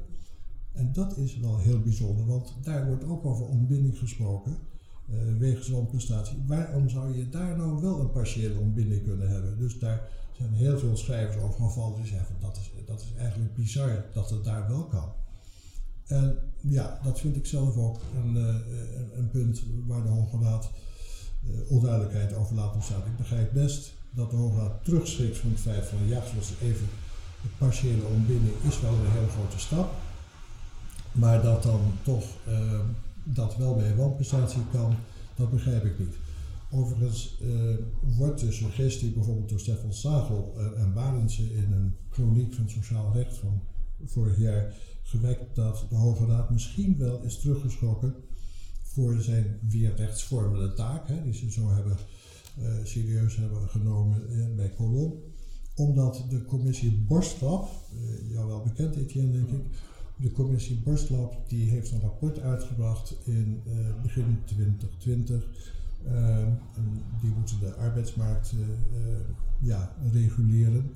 [0.72, 4.56] En dat is wel heel bijzonder, want daar wordt ook over ontbinding gesproken,
[5.38, 6.36] wegens wanprestatie.
[6.46, 9.58] Waarom zou je daar nou wel een partiële ontbinding kunnen hebben?
[9.58, 13.54] Dus daar zijn heel veel schrijvers over gevallen die zeggen dat is, dat is eigenlijk
[13.54, 15.12] bizar dat het daar wel kan.
[16.06, 20.70] En ja, dat vind ik zelf ook een, een, een punt waar de Hoge Raad
[21.48, 23.06] uh, onduidelijkheid over laat ontstaan.
[23.06, 26.88] Ik begrijp best dat de Hoge Raad terugschrikt van het feit van ja, zoals even
[27.42, 29.92] de partiële ontbinding is wel een hele grote stap.
[31.12, 32.80] Maar dat dan toch uh,
[33.24, 34.96] dat wel bij wanprestatie kan,
[35.36, 36.16] dat begrijp ik niet.
[36.74, 37.74] Overigens uh,
[38.16, 43.36] wordt de suggestie bijvoorbeeld door Stefan Sagel en Barendse in een chroniek van sociaal recht
[43.36, 43.60] van
[44.04, 48.14] vorig jaar gewekt dat de Hoge Raad misschien wel is teruggeschrokken
[48.82, 51.96] voor zijn weer rechtsvormende taak, hè, die ze zo hebben,
[52.58, 54.22] uh, serieus hebben genomen
[54.56, 55.14] bij Colom.
[55.74, 59.64] Omdat de commissie Borstlab, uh, jou wel bekend Etienne denk ik,
[60.16, 63.62] de commissie Borstlab die heeft een rapport uitgebracht in
[64.02, 65.46] begin 2020.
[67.20, 68.54] Die moeten de arbeidsmarkt
[69.60, 70.90] ja, reguleren,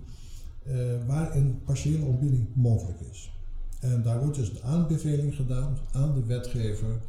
[1.06, 3.32] waarin partiële ontbinding mogelijk is.
[3.80, 7.00] En daar wordt dus een aanbeveling gedaan aan de wetgever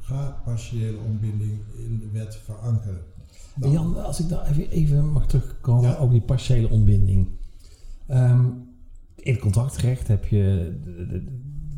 [0.00, 3.00] ga partiële ontbinding in de wet verankeren.
[3.54, 5.96] Nou, Jan, als ik daar even, even mag terugkomen, ja.
[5.96, 7.28] ook die partiële ontbinding.
[8.10, 8.68] Um,
[9.14, 10.72] in het contractrecht heb je,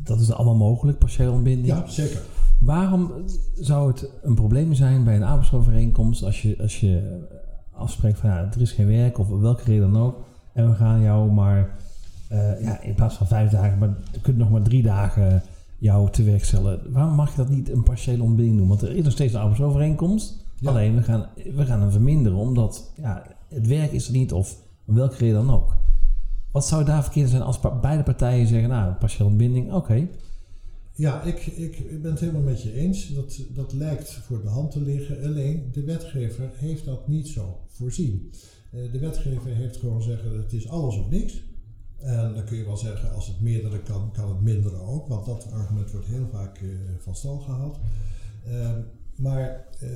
[0.03, 1.67] dat is allemaal mogelijk, partiële ontbinding.
[1.67, 2.21] Ja, zeker.
[2.59, 3.11] Waarom
[3.53, 7.25] zou het een probleem zijn bij een arbeidsovereenkomst als je, als je
[7.71, 10.15] afspreekt van ja, er is geen werk of welke reden dan ook
[10.53, 11.75] en we gaan jou maar
[12.31, 15.43] uh, ja, in plaats van vijf dagen, maar je kunt nog maar drie dagen
[15.77, 16.91] jou te werk stellen.
[16.91, 18.77] Waarom mag je dat niet een partiële ontbinding noemen?
[18.77, 20.45] Want er is nog steeds een arbeidsovereenkomst.
[20.55, 20.69] Ja.
[20.69, 24.55] Alleen we gaan, we gaan hem verminderen omdat ja, het werk is er niet of
[24.85, 25.75] om welke reden dan ook.
[26.51, 30.07] Wat zou daar verkeerd zijn als beide partijen zeggen, nou, partiële ontbinding, oké.
[30.99, 33.07] Ja, ik, ik, ben het helemaal met je eens.
[33.13, 35.23] Dat, dat lijkt voor de hand te liggen.
[35.23, 38.31] Alleen de wetgever heeft dat niet zo voorzien.
[38.71, 41.43] Eh, de wetgever heeft gewoon zeggen: het is alles of niks.
[41.97, 45.07] En dan kun je wel zeggen: als het meerdere kan, kan het mindere ook.
[45.07, 47.79] Want dat argument wordt heel vaak eh, van stal gehaald.
[48.45, 48.81] Ehm,
[49.15, 49.89] maar eh,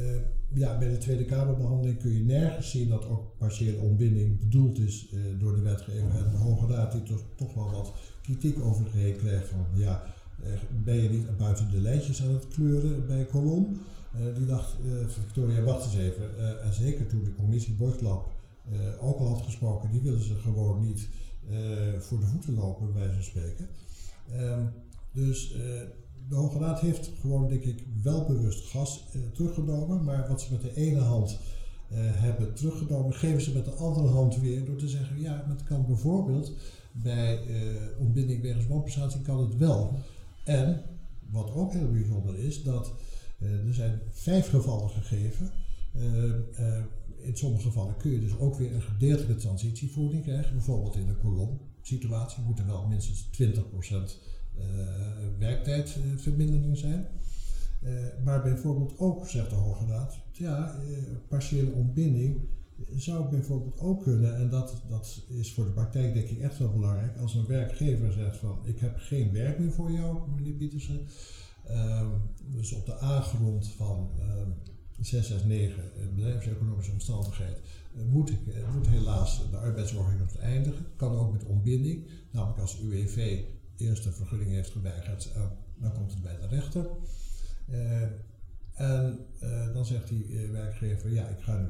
[0.53, 5.13] ja, bij de Tweede Kamerbehandeling kun je nergens zien dat ook partiële ontbinding bedoeld is
[5.39, 6.25] door de wetgever.
[6.25, 8.85] En de Hoge Raad die toch, toch wel wat kritiek over
[9.17, 10.03] krijgt van ja,
[10.83, 13.79] ben je niet buiten de lijntjes aan het kleuren bij Kolom?
[14.13, 16.37] Eh, die dacht, eh, Victoria, wacht eens even.
[16.37, 18.31] Eh, en zeker toen de commissie Borglab
[18.71, 21.07] eh, ook al had gesproken, die willen ze gewoon niet
[21.99, 23.67] voor de voeten lopen, bij van spreken.
[24.31, 24.65] Ehm,
[25.11, 25.51] dus
[26.29, 30.03] de Hoge Raad heeft gewoon, denk ik, wel bewust gas teruggenomen.
[30.03, 31.39] Maar wat ze met de ene hand
[31.95, 35.85] hebben teruggenomen, geven ze met de andere hand weer door te zeggen: ja, het kan
[35.85, 36.53] bijvoorbeeld
[36.93, 39.99] bij eh, ontbinding wegens wanprestatie kan het wel.
[40.43, 40.83] En
[41.29, 42.93] wat ook heel bijzonder is, dat
[43.39, 45.51] eh, er zijn vijf gevallen gegeven.
[45.93, 46.23] Eh,
[46.57, 46.83] eh,
[47.17, 50.53] in sommige gevallen kun je dus ook weer een gedeeltelijke transitievoeding krijgen.
[50.53, 54.19] Bijvoorbeeld in een kolomsituatie moet er wel minstens 20%
[54.57, 54.63] eh
[55.39, 57.07] werktijdvermindering zijn.
[58.23, 60.75] Maar bijvoorbeeld ook, zegt de Hoge Raad, ja,
[61.27, 62.41] partiële ontbinding
[62.95, 66.71] zou bijvoorbeeld ook kunnen, en dat, dat is voor de praktijk denk ik echt wel
[66.71, 71.07] belangrijk, als een werkgever zegt van ik heb geen werk meer voor jou, meneer Pietersen,
[71.63, 72.09] Ehm,
[72.45, 74.49] dus op de A-grond van ehm
[74.99, 77.61] 669, eh, bedrijfseconomische omstandigheid,
[77.95, 80.85] eh, moet, ik, eh, moet helaas de arbeidsovereenkomst eindigen.
[80.95, 83.43] Kan ook met ontbinding, namelijk als UWV
[83.77, 85.31] eerst de vergunning heeft geweigerd,
[85.75, 86.89] dan komt het bij de rechter.
[88.73, 89.19] En
[89.73, 91.67] dan zegt die werkgever, ja, ik ga nu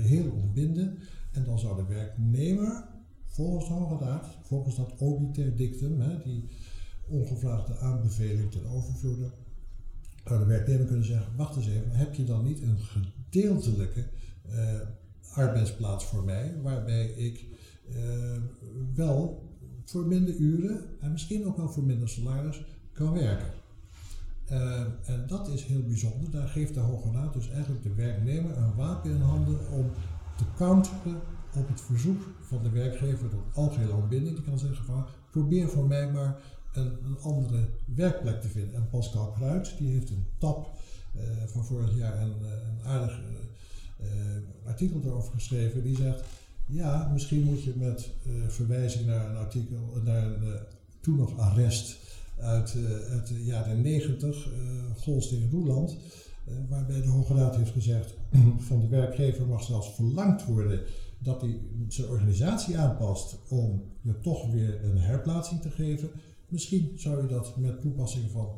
[0.00, 0.98] geheel ontbinden.
[1.32, 2.84] En dan zou de werknemer,
[3.24, 6.48] volgens de Hoge volgens dat obiter dictum, hè, die
[7.08, 9.30] ongevraagde aanbeveling ten overvloede,
[10.24, 14.04] zou de werknemer kunnen zeggen, wacht eens even, heb je dan niet een gedeeltelijke
[14.48, 14.80] eh,
[15.32, 17.44] arbeidsplaats voor mij, waarbij ik
[17.88, 18.42] eh,
[18.94, 19.44] wel
[19.84, 23.52] voor minder uren en misschien ook wel voor minder salaris kan werken.
[24.46, 26.30] Eh, en dat is heel bijzonder.
[26.30, 29.90] Daar geeft de Hoge Raad dus eigenlijk de werknemer een wapen in handen om
[30.36, 31.20] te counteren
[31.54, 34.36] op het verzoek van de werkgever tot algehele ontbinding.
[34.36, 36.36] Die kan zeggen van probeer voor mij maar
[36.72, 38.74] een, een andere werkplek te vinden.
[38.74, 40.70] En Pascal Kruid die heeft een tap
[41.14, 43.20] eh, van vorig jaar een, eh, een aardig
[44.66, 45.82] artikel erover geschreven.
[45.82, 46.24] Die zegt
[46.66, 48.10] ja, misschien moet je met
[48.48, 50.58] verwijzing naar een artikel, naar een
[51.00, 51.98] toen nog arrest
[52.36, 54.56] uit, eh, uit de jaren 90, eh
[54.96, 55.96] Golsting Roeland,
[56.46, 58.14] eh, waarbij de Hoge Raad heeft gezegd
[58.68, 60.80] van de werkgever mag zelfs verlangd worden
[61.18, 66.10] dat hij zijn organisatie aanpast om je toch weer een herplaatsing te geven.
[66.48, 68.48] Misschien zou je dat met toepassing van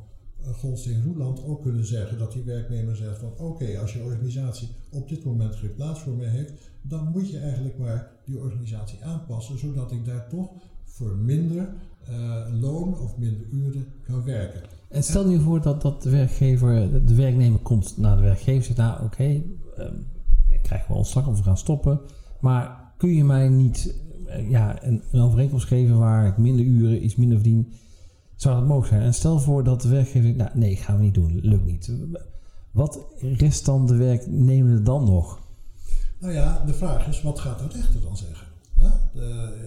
[0.40, 4.68] uh, Golsting Roeland ook kunnen zeggen dat die werknemer zegt van oké, als je organisatie
[4.90, 9.04] op dit moment geen plaats voor mij heeft, dan moet je eigenlijk maar die organisatie
[9.04, 10.50] aanpassen, zodat ik daar toch
[10.98, 11.68] voor minder
[12.06, 14.60] eh, loon of minder uren kan werken.
[14.88, 18.62] En stel nu voor dat, dat de werkgever, de werknemer komt naar de werkgever en
[18.62, 19.42] zegt, nou oké,
[19.76, 19.94] ehm,
[20.48, 22.00] ik krijg wel ontslag of we gaan stoppen.
[22.40, 23.94] Maar kun je mij niet
[24.26, 27.72] eh, ja, een, een overeenkomst geven waar ik minder uren, iets minder verdien?
[28.36, 29.02] Zou dat mogelijk zijn?
[29.02, 31.92] En stel voor dat de werkgever zegt, nou nee, gaan we niet doen, lukt niet.
[32.70, 35.40] Wat rest dan de werknemer dan nog?
[36.18, 38.47] Nou ja, de vraag is, wat gaat de rechter dan zeggen?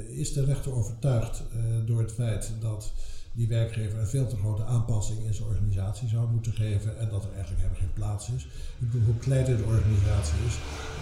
[0.08, 2.92] Is de rechter overtuigd eh, door het feit dat
[3.34, 7.24] die werkgever een veel te grote aanpassing in zijn organisatie zou moeten geven en dat
[7.24, 8.44] er eigenlijk helemaal geen plaats is?
[8.80, 10.58] Ik bedoel, hoe kleiner de organisatie is,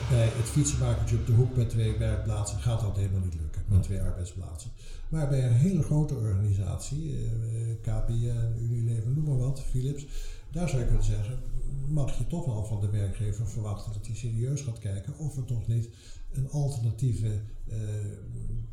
[0.09, 3.83] bij het fietsenmakertje op de hoek met twee werkplaatsen gaat dat helemaal niet lukken, met
[3.83, 4.71] twee arbeidsplaatsen.
[5.09, 10.07] Maar bij een hele grote organisatie, eh, KPN, Unilever, noem maar wat, Philips,
[10.51, 11.39] daar zou je kunnen zeggen,
[11.87, 15.45] mag je toch wel van de werkgever verwachten dat hij serieus gaat kijken of er
[15.45, 15.89] toch niet
[16.33, 17.77] een alternatieve, eh,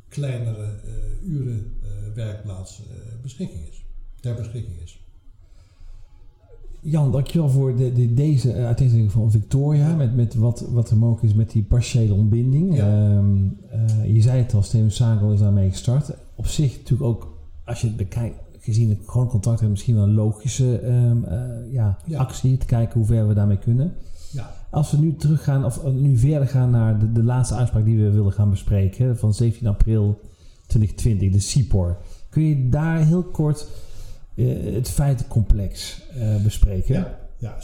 [0.09, 0.81] kleinere
[1.23, 3.85] uren eh, werkplaats eh, beschikking is,
[4.21, 5.06] ter beschikking is.
[6.89, 9.95] Jan, dankjewel voor de, de, deze uh, uiteenzetting van Victoria.
[9.95, 12.77] Met, met wat, wat er mogelijk is met die partiële ontbinding.
[12.77, 12.87] Ja.
[12.87, 16.11] Ehm, eh, je zei het al, Steven Sagel is daarmee gestart.
[16.35, 20.05] Op zich natuurlijk ook, als je het bekijkt, gezien het gewoon contact hebben, misschien wel
[20.05, 22.19] een logische ehm, eh, ja, Ja.
[22.19, 22.57] actie.
[22.57, 23.93] Te kijken hoe ver we daarmee kunnen.
[24.33, 27.85] Ja, Als we nu teruggaan, of eh, nu verder gaan naar de, de laatste uitspraak
[27.85, 29.19] die we willen gaan bespreken.
[29.19, 30.21] Van 17 april
[30.67, 31.97] 2020, de CIPOR.
[32.31, 33.67] Kun je daar heel kort
[34.37, 36.95] uh, het feitencomplex uh, bespreken.
[36.95, 37.57] Ja, ja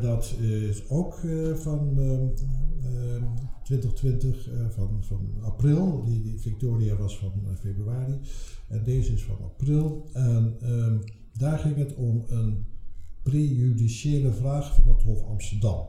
[0.00, 1.98] dat is ook uh, van
[3.62, 6.04] 2020, van, van april.
[6.04, 8.20] Die, die, Victoria was van februari
[8.68, 10.08] en deze is van april.
[10.12, 11.00] En um,
[11.38, 12.64] daar ging het om een
[13.22, 15.86] prejudiciële vraag van het Hof Amsterdam.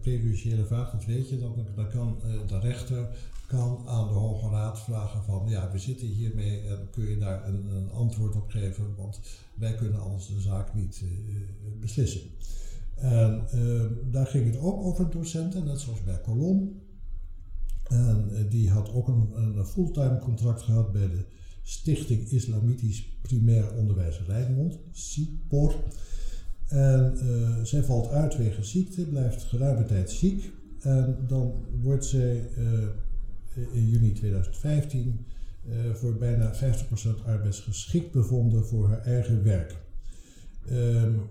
[0.00, 3.08] Prejudiciële vraag, dat weet je, dan, dan kan de rechter
[3.46, 7.48] kan aan de Hoge Raad vragen van ja, we zitten hiermee en kun je daar
[7.48, 9.20] een, een antwoord op geven, want
[9.54, 11.10] wij kunnen anders de zaak niet uh,
[11.80, 12.20] beslissen.
[12.94, 13.48] En
[14.10, 16.80] daar ging het ook over docenten, net zoals bij Colom.
[17.88, 21.24] En die had ook een, een fulltime contract gehad bij de
[21.62, 25.74] Stichting Islamitisch Primair Onderwijs Rijnmond, SIPOR.
[26.68, 27.18] En
[27.62, 30.52] zij valt uit wegens ziekte, blijft geruime tijd ziek.
[30.80, 32.48] En dan wordt zij
[33.72, 35.26] in juni 2015
[35.68, 36.58] uh, voor bijna 50%
[37.24, 39.76] arbeidsgeschikt bevonden voor haar eigen werk.
[40.70, 41.22] Um,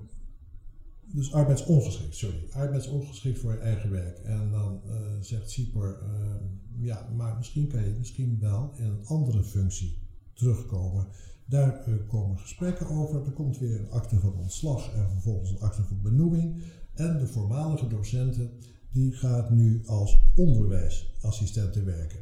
[1.02, 2.48] dus arbeidsongeschikt, sorry.
[2.52, 4.18] Arbeidsongeschikt voor haar eigen werk.
[4.18, 4.82] En dan
[5.22, 9.98] zegt Sieper, uh, ja, maar misschien kan je misschien wel in een andere functie
[10.34, 11.08] terugkomen.
[11.46, 13.26] Daar uh, komen gesprekken over.
[13.26, 16.62] Er komt weer een akte van ontslag en vervolgens een akte van benoeming.
[16.94, 18.52] En de voormalige docenten
[18.92, 22.20] die gaat nu als onderwijsassistenten werken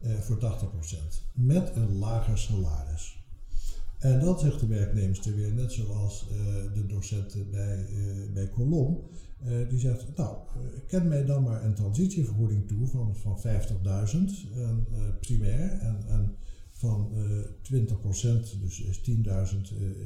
[0.00, 3.22] eh, voor 80% met een lager salaris.
[3.98, 6.36] En dan zegt de werknemster weer, net zoals uh,
[6.74, 8.98] de docenten bij, uh, bij Colom,
[9.68, 10.36] die zegt, nou,
[10.86, 16.36] ken mij dan maar een transitievergoeding toe van, van 50.000 primair en, en
[16.84, 17.10] van
[17.62, 19.60] 20%, dus 10.000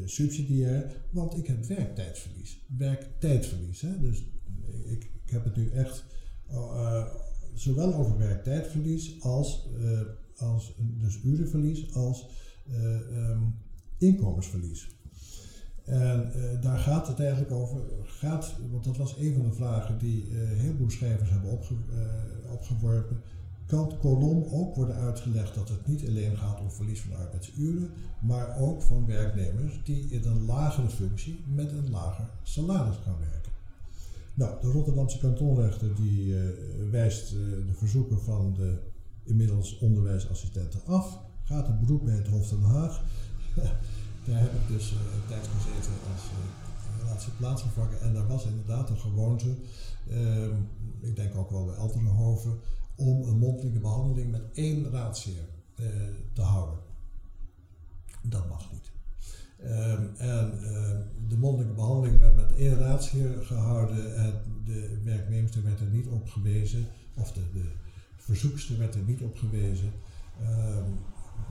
[0.04, 2.64] subsidiair, want ik heb werktijdverlies.
[2.78, 4.00] Werktijdverlies, hè?
[4.00, 4.24] dus
[4.84, 6.04] ik, ik heb het nu echt
[6.50, 7.04] uh,
[7.54, 10.00] zowel over werktijdverlies als, uh,
[10.36, 12.28] als dus urenverlies als
[12.68, 13.54] uh, um,
[13.98, 14.96] inkomensverlies.
[15.84, 20.28] En daar gaat het eigenlijk over, gaat, want dat was een van de vragen die
[20.34, 21.74] heel veel schrijvers hebben opge,
[22.52, 23.22] opgeworpen.
[23.68, 28.58] Kan kolom ook worden uitgelegd dat het niet alleen gaat om verlies van arbeidsuren, maar
[28.58, 33.52] ook van werknemers die in een lagere functie met een lager salaris gaan werken.
[34.34, 36.40] Nou, de Rotterdamse kantonrechter die uh,
[36.90, 38.78] wijst uh, de verzoeken van de
[39.24, 41.18] inmiddels onderwijsassistenten af.
[41.44, 43.04] Gaat een beroep bij het Hof Den Haag.
[44.26, 46.22] daar heb ik dus uh, een tijd gezeten als
[47.02, 48.00] relatie plaatsvervanger.
[48.00, 49.54] En daar was inderdaad een gewoonte,
[50.10, 50.54] ehm,
[51.00, 52.58] ik denk ook wel bij andere hoven,
[52.98, 55.48] om een mondelinge behandeling met één raadsheer
[56.32, 56.78] te houden.
[58.22, 58.90] Dat mag niet.
[59.64, 64.34] Um, en uh, de mondelinge behandeling werd met één raadsheer gehouden en
[64.64, 67.64] de werknemster werd er niet op gewezen, of de, de
[68.16, 69.92] verzoekster werd er niet op gewezen,
[70.40, 70.98] um,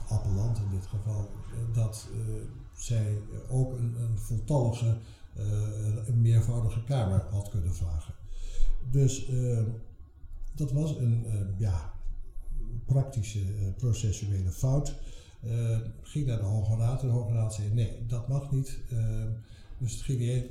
[0.08, 1.30] appellant in dit geval,
[1.72, 2.34] dat uh,
[2.76, 4.96] zij ook een, een voltallige,
[6.06, 8.14] een meervoudige kamer had kunnen vragen.
[8.90, 9.64] Dus ehm,
[10.58, 11.92] dat was een ja,
[12.86, 13.40] praktische
[13.76, 14.94] processuele fout.
[15.44, 18.78] Uh, ging naar de Hoge Raad en de Hoge Raad zei nee, dat mag niet.
[18.92, 18.98] Uh,
[19.78, 20.44] dus het ging niet,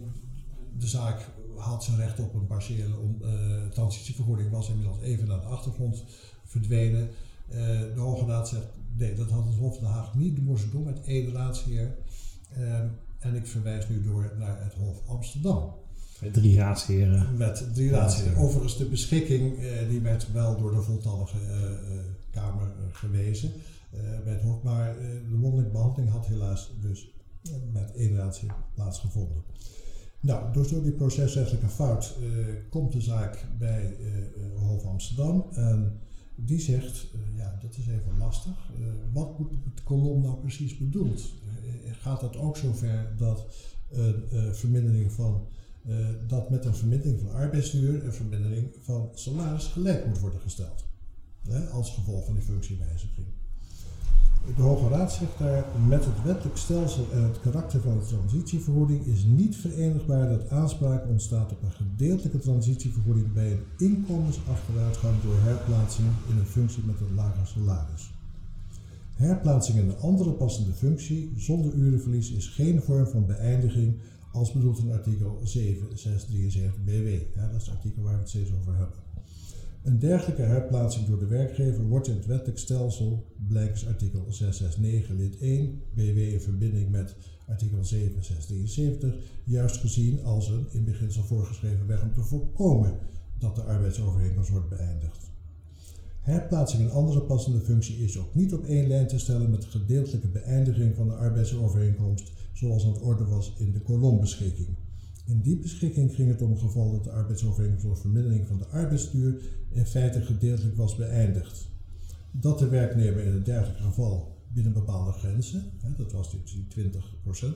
[0.78, 2.96] de zaak had zijn recht op een partiële
[3.72, 6.04] transitievergoeding, was inmiddels even naar de achtergrond
[6.46, 7.10] verdwenen.
[7.48, 8.68] de Hoge Raad zegt
[8.98, 11.96] nee, dat had het Hof Den Haag niet moesten doen met één raadsheer.
[13.20, 15.74] en ik verwijs nu door naar het Hof Amsterdam.
[16.22, 17.38] Met drie raadsheren.
[17.38, 18.38] Met drie raadsheren.
[18.38, 19.58] Overigens, de beschikking
[19.90, 21.38] die werd wel door de voltallige
[22.32, 23.52] Kamer gewezen.
[23.92, 24.64] Eh, bij het Hof.
[24.64, 27.12] Maar eh, de mondelinge behandeling had helaas dus
[27.44, 29.44] eh, met één raadsheer plaatsgevonden.
[30.20, 32.16] Nou, dus door die procesrechtelijke fout
[32.70, 33.98] komt de zaak bij
[34.56, 35.46] Hof Amsterdam.
[35.54, 36.00] En
[36.36, 38.72] die zegt, ja, dat is even lastig.
[39.14, 41.34] wat moet het kolom nou precies bedoeld?
[41.92, 43.46] gaat dat ook zover dat
[43.90, 45.48] een vermindering van
[46.28, 50.86] dat met een vermindering van arbeidsduur een vermindering van salaris gelijk moet worden gesteld.
[51.48, 53.28] Hè, als gevolg van die functiewijziging.
[54.56, 59.06] De Hoge Raad zegt daar, met het wettelijk stelsel en het karakter van de transitievergoeding
[59.06, 66.08] is niet verenigbaar dat aanspraak ontstaat op een gedeeltelijke transitievergoeding bij een inkomensachteruitgang door herplaatsing
[66.30, 68.12] in een functie met een lager salaris.
[69.14, 73.94] Herplaatsing in een andere passende functie zonder urenverlies is geen vorm van beëindiging
[74.38, 77.40] als bedoeld in artikel 7673 BW.
[77.40, 78.98] Dat is het artikel waar we het steeds over hebben.
[79.84, 85.38] Een dergelijke herplaatsing door de werkgever wordt in het wettelijk stelsel, blijkens artikel 669 lid
[85.38, 87.16] 1, BW in verbinding met
[87.48, 92.98] artikel 7673, juist gezien als een in beginsel voorgeschreven weg om te voorkomen
[93.40, 95.30] dat de arbeidsovereenkomst wordt beëindigd.
[96.22, 99.68] Herplaatsing in andere passende functie is ook niet op één lijn te stellen met de
[99.68, 104.68] gedeeltelijke beëindiging van de arbeidsovereenkomst, zoals aan het orde was in de kolombeschikking.
[105.26, 108.68] In die beschikking ging het om het geval dat de arbeidsovereenkomst voor vermindering van de
[108.68, 111.70] arbeidsduur in feite gedeeltelijk was beëindigd.
[112.32, 115.64] Dat de werknemer in een dergelijk geval binnen bepaalde grenzen,
[115.98, 116.68] dat was die
[117.46, 117.48] 20%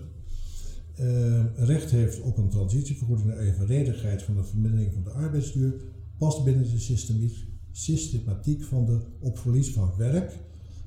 [0.99, 5.73] uh, recht heeft op een transitievergoeding naar evenredigheid van de vermindering van de arbeidsduur,
[6.17, 7.29] past binnen de
[7.71, 10.39] systematiek van de op verlies van werk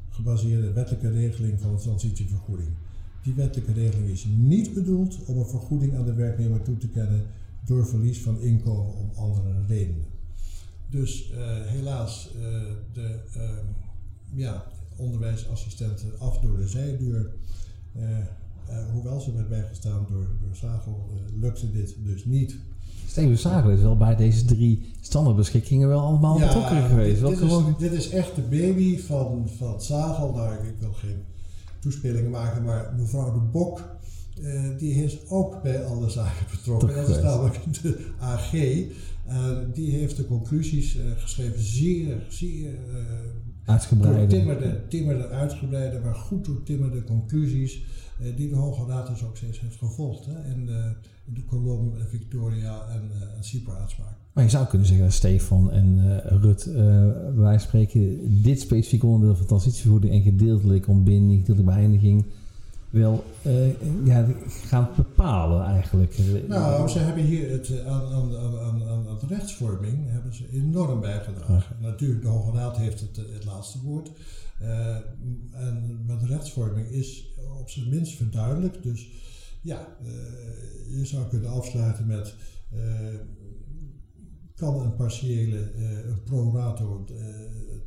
[0.08, 2.68] gebaseerde wettelijke regeling van de transitievergoeding.
[3.24, 7.22] Die wettelijke regeling is niet bedoeld om een vergoeding aan de werknemer toe te kennen
[7.66, 10.04] door verlies van inkomen om andere redenen.
[10.90, 12.42] Dus uh, helaas, uh,
[12.92, 13.42] de uh,
[14.34, 14.64] ja,
[14.96, 17.32] onderwijsassistenten af door de zijduur.
[18.92, 21.10] hoewel ze werd bijgestaan door, door Zagel,
[21.40, 22.56] lukte dit dus niet.
[23.06, 27.20] Steven Zagel is wel bij deze drie standaardbeschikkingen wel allemaal ja, betrokken geweest.
[27.20, 30.32] Dit, dit, is, dit, is, echt de baby van, van Zagel.
[30.32, 31.24] Nou, ik wil geen
[31.84, 33.96] toespelingen maken, maar mevrouw de Bok,
[34.40, 36.94] uh, die is ook bij alle zaken betrokken.
[36.94, 38.52] Dat is namelijk de AG.
[38.54, 42.78] Uh, die heeft de conclusies uh, geschreven, zeer, zeer
[43.64, 44.26] uitgebreide.
[44.26, 47.84] Timmerde, timmerde, uitgebreide, maar goed doortimmerde conclusies.
[48.36, 50.26] die de Hoge Raad dus ook steeds heeft gevolgd.
[50.26, 50.92] Hè, in, de,
[51.24, 54.23] in de kolom Victoria en, en CIPA-uitspraak.
[54.34, 59.36] Maar je zou kunnen zeggen, Stefan en uh, Rut, uh, wij spreken dit specifieke onderdeel
[59.36, 62.24] van transitievergoeding en gedeeltelijk ontbinding, gedeeltelijke beëindiging,
[62.90, 66.18] wel uh, ja, gaan bepalen eigenlijk.
[66.48, 71.76] Nou, ze hebben hier het, aan, aan, aan, aan, de rechtsvorming hebben ze enorm bijgedragen.
[71.80, 74.10] Natuurlijk, de Hoge Raad heeft het, het laatste woord.
[75.52, 77.26] en, maar de rechtsvorming is
[77.60, 78.82] op zijn minst verduidelijk.
[78.82, 79.08] Dus
[79.60, 79.86] ja,
[80.90, 82.34] je zou kunnen afsluiten met
[84.56, 87.16] kan een partiële, uh, een pro-rato uh,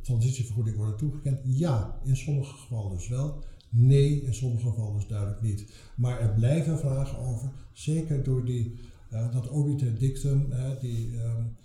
[0.02, 1.40] transitievergoeding worden toegekend?
[1.44, 3.44] Ja, in sommige gevallen dus wel.
[3.70, 5.72] Nee, in sommige gevallen dus duidelijk niet.
[5.96, 8.74] Maar er blijven vragen over, zeker door die,
[9.12, 11.56] uh, dat obiter dictum, die um,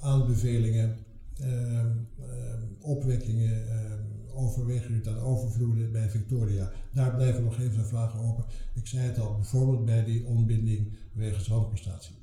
[0.00, 0.96] aanbevelingen,
[1.40, 2.06] um, um,
[2.80, 3.66] opwekkingen,
[4.34, 6.70] overwegingen ten overvloeden bij Victoria.
[6.92, 8.44] Daar blijven nog even vragen over.
[8.74, 12.17] Ik zei het al, bijvoorbeeld bij die ontbinding wegens randprestatie.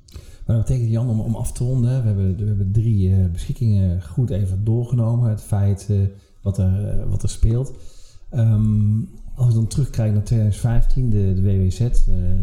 [0.45, 3.25] Maar dat betekent, Jan, om, om af te ronden, we hebben, we hebben drie uh,
[3.31, 5.29] beschikkingen goed even doorgenomen.
[5.29, 6.01] Het feit uh,
[6.41, 7.73] wat, er, uh, wat er speelt.
[8.33, 11.89] Um, als we dan terugkijken naar 2015, de, de WWZ,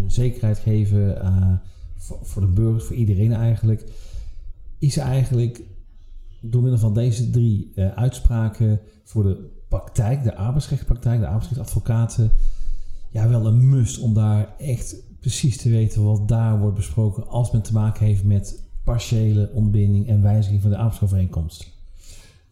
[0.07, 1.21] zekerheid geven
[1.97, 3.85] voor, voor, de burgers, voor iedereen eigenlijk.
[4.79, 5.63] Is eigenlijk
[6.41, 12.31] door middel van deze drie uitspraken voor de praktijk, de arbeidsrechtpraktijk, de arbeidsrechtadvocaten,
[13.11, 17.51] ja, wel een must om daar echt precies te weten wat daar wordt besproken als
[17.51, 21.71] men te maken heeft met partiële ontbinding en wijziging van de arbeidsovereenkomst?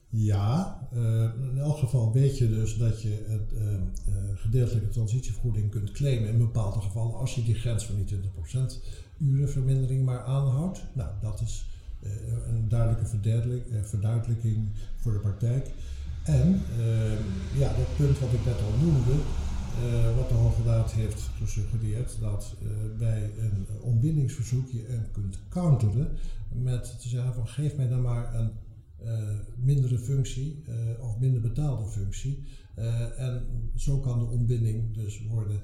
[0.09, 3.81] Ja, uh, in elk geval weet je dus dat je het uh, uh,
[4.35, 8.75] gedeeltelijke transitievergoeding kunt claimen in bepaalde gevallen als je die grens van die 20%
[9.19, 10.83] urenvermindering maar aanhoudt.
[10.93, 11.65] Nou, dat is
[12.49, 13.07] een duidelijke
[13.83, 15.71] verduidelijking voor de praktijk.
[16.25, 16.63] En
[17.59, 19.13] ja, dat punt wat ik net al noemde,
[20.17, 22.69] wat de Hoge Raad heeft gesuggereerd, dat uh,
[22.99, 26.09] bij een ontbindingsverzoek je kunt counteren
[26.49, 28.51] met te zeggen van geef mij dan maar een
[29.03, 30.65] uh, mindere functie
[31.01, 32.45] of minder betaalde functie.
[33.17, 35.61] en zo kan de ontbinding dus worden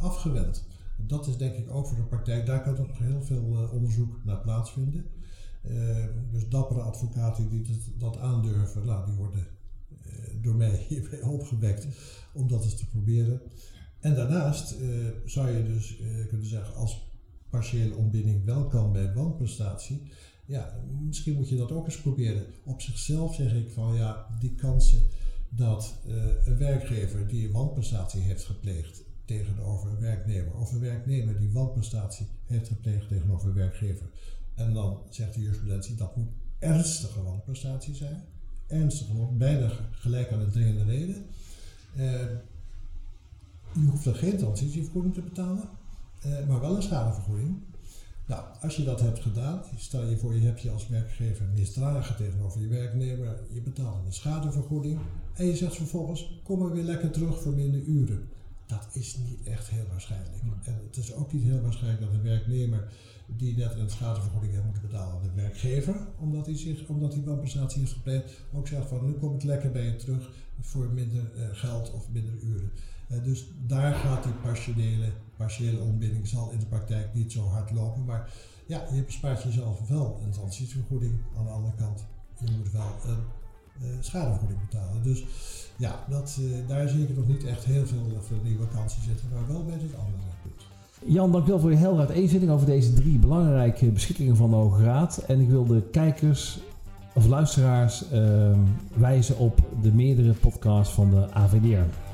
[0.00, 0.66] afgewend.
[0.96, 4.40] Dat is denk ik ook voor de praktijk, daar kan nog heel veel onderzoek naar
[4.40, 5.04] plaatsvinden.
[6.30, 9.46] dus dappere advocaten die dat, dat aandurven, nou, die worden
[10.40, 11.86] door mij hierbij opgewekt
[12.32, 13.40] om dat eens te proberen.
[14.00, 17.06] En daarnaast uh, zou je dus uh, kunnen zeggen, als
[17.50, 20.02] partiële ontbinding wel kan bij wanprestatie,
[20.46, 22.46] ja, misschien moet je dat ook eens proberen.
[22.64, 25.00] Op zichzelf zeg ik van ja, die kansen
[25.48, 26.14] dat uh,
[26.44, 32.26] een werkgever die een wanprestatie heeft gepleegd tegenover een werknemer, of een werknemer die wanprestatie
[32.44, 34.10] heeft gepleegd tegenover een werkgever,
[34.54, 38.24] en dan zegt de jurisprudentie dat moet ernstige wanprestatie zijn,
[38.68, 39.06] ernstig
[39.36, 41.26] bijna gelijk aan de dringende reden.
[41.96, 42.20] Uh,
[43.72, 45.68] je hoeft er geen transitievergoeding te betalen,
[46.26, 47.56] uh, maar wel een schadevergoeding.
[48.26, 52.16] Nou, als je dat hebt gedaan, stel je voor je hebt je als werkgever misdragen
[52.16, 54.98] tegenover je werknemer, je betaalt een schadevergoeding
[55.34, 58.28] en je zegt vervolgens, kom maar weer lekker terug voor minder uren.
[58.66, 60.42] Dat is niet echt heel waarschijnlijk.
[60.64, 62.88] En het is ook niet heel waarschijnlijk dat een werknemer
[63.36, 67.80] die net een schadevergoeding heeft moeten betalen de werkgever, omdat hij, zich, omdat hij wanprestatie
[67.80, 71.42] heeft gepleegd, ook zegt van nu kom ik lekker bij je terug voor minder uh,
[71.52, 72.72] geld of minder uren.
[73.10, 77.70] Uh, dus daar gaat die partiële, partiële ontbinding zal in de praktijk niet zo hard
[77.70, 78.32] lopen, maar
[78.66, 81.14] ja, je bespaart jezelf wel een transitievergoeding.
[81.36, 82.04] Aan de andere kant,
[82.44, 83.24] je moet wel een
[83.82, 85.02] uh, schadevergoeding betalen.
[85.02, 85.24] Dus
[85.76, 89.46] ja, dat, daar zie ik nog niet echt heel veel, veel nieuwe kansen zitten, maar
[89.46, 90.37] wel bij dit andere.
[91.04, 95.24] Jan, dankjewel voor je heldere uiteenzetting over deze drie belangrijke beschikkingen van de Hoge Raad.
[95.26, 96.58] En ik wil de kijkers
[97.14, 98.58] of luisteraars ehm,
[98.94, 102.06] wijzen op de meerdere podcasts van de AVDR.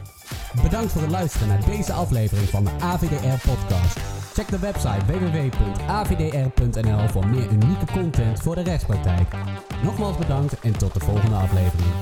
[0.63, 3.99] Bedankt voor het luisteren naar deze aflevering van de AVDR Podcast.
[4.35, 9.35] Check de website www.avdr.nl voor meer unieke content voor de rechtspraktijk.
[9.83, 11.93] Nogmaals bedankt en tot de volgende aflevering.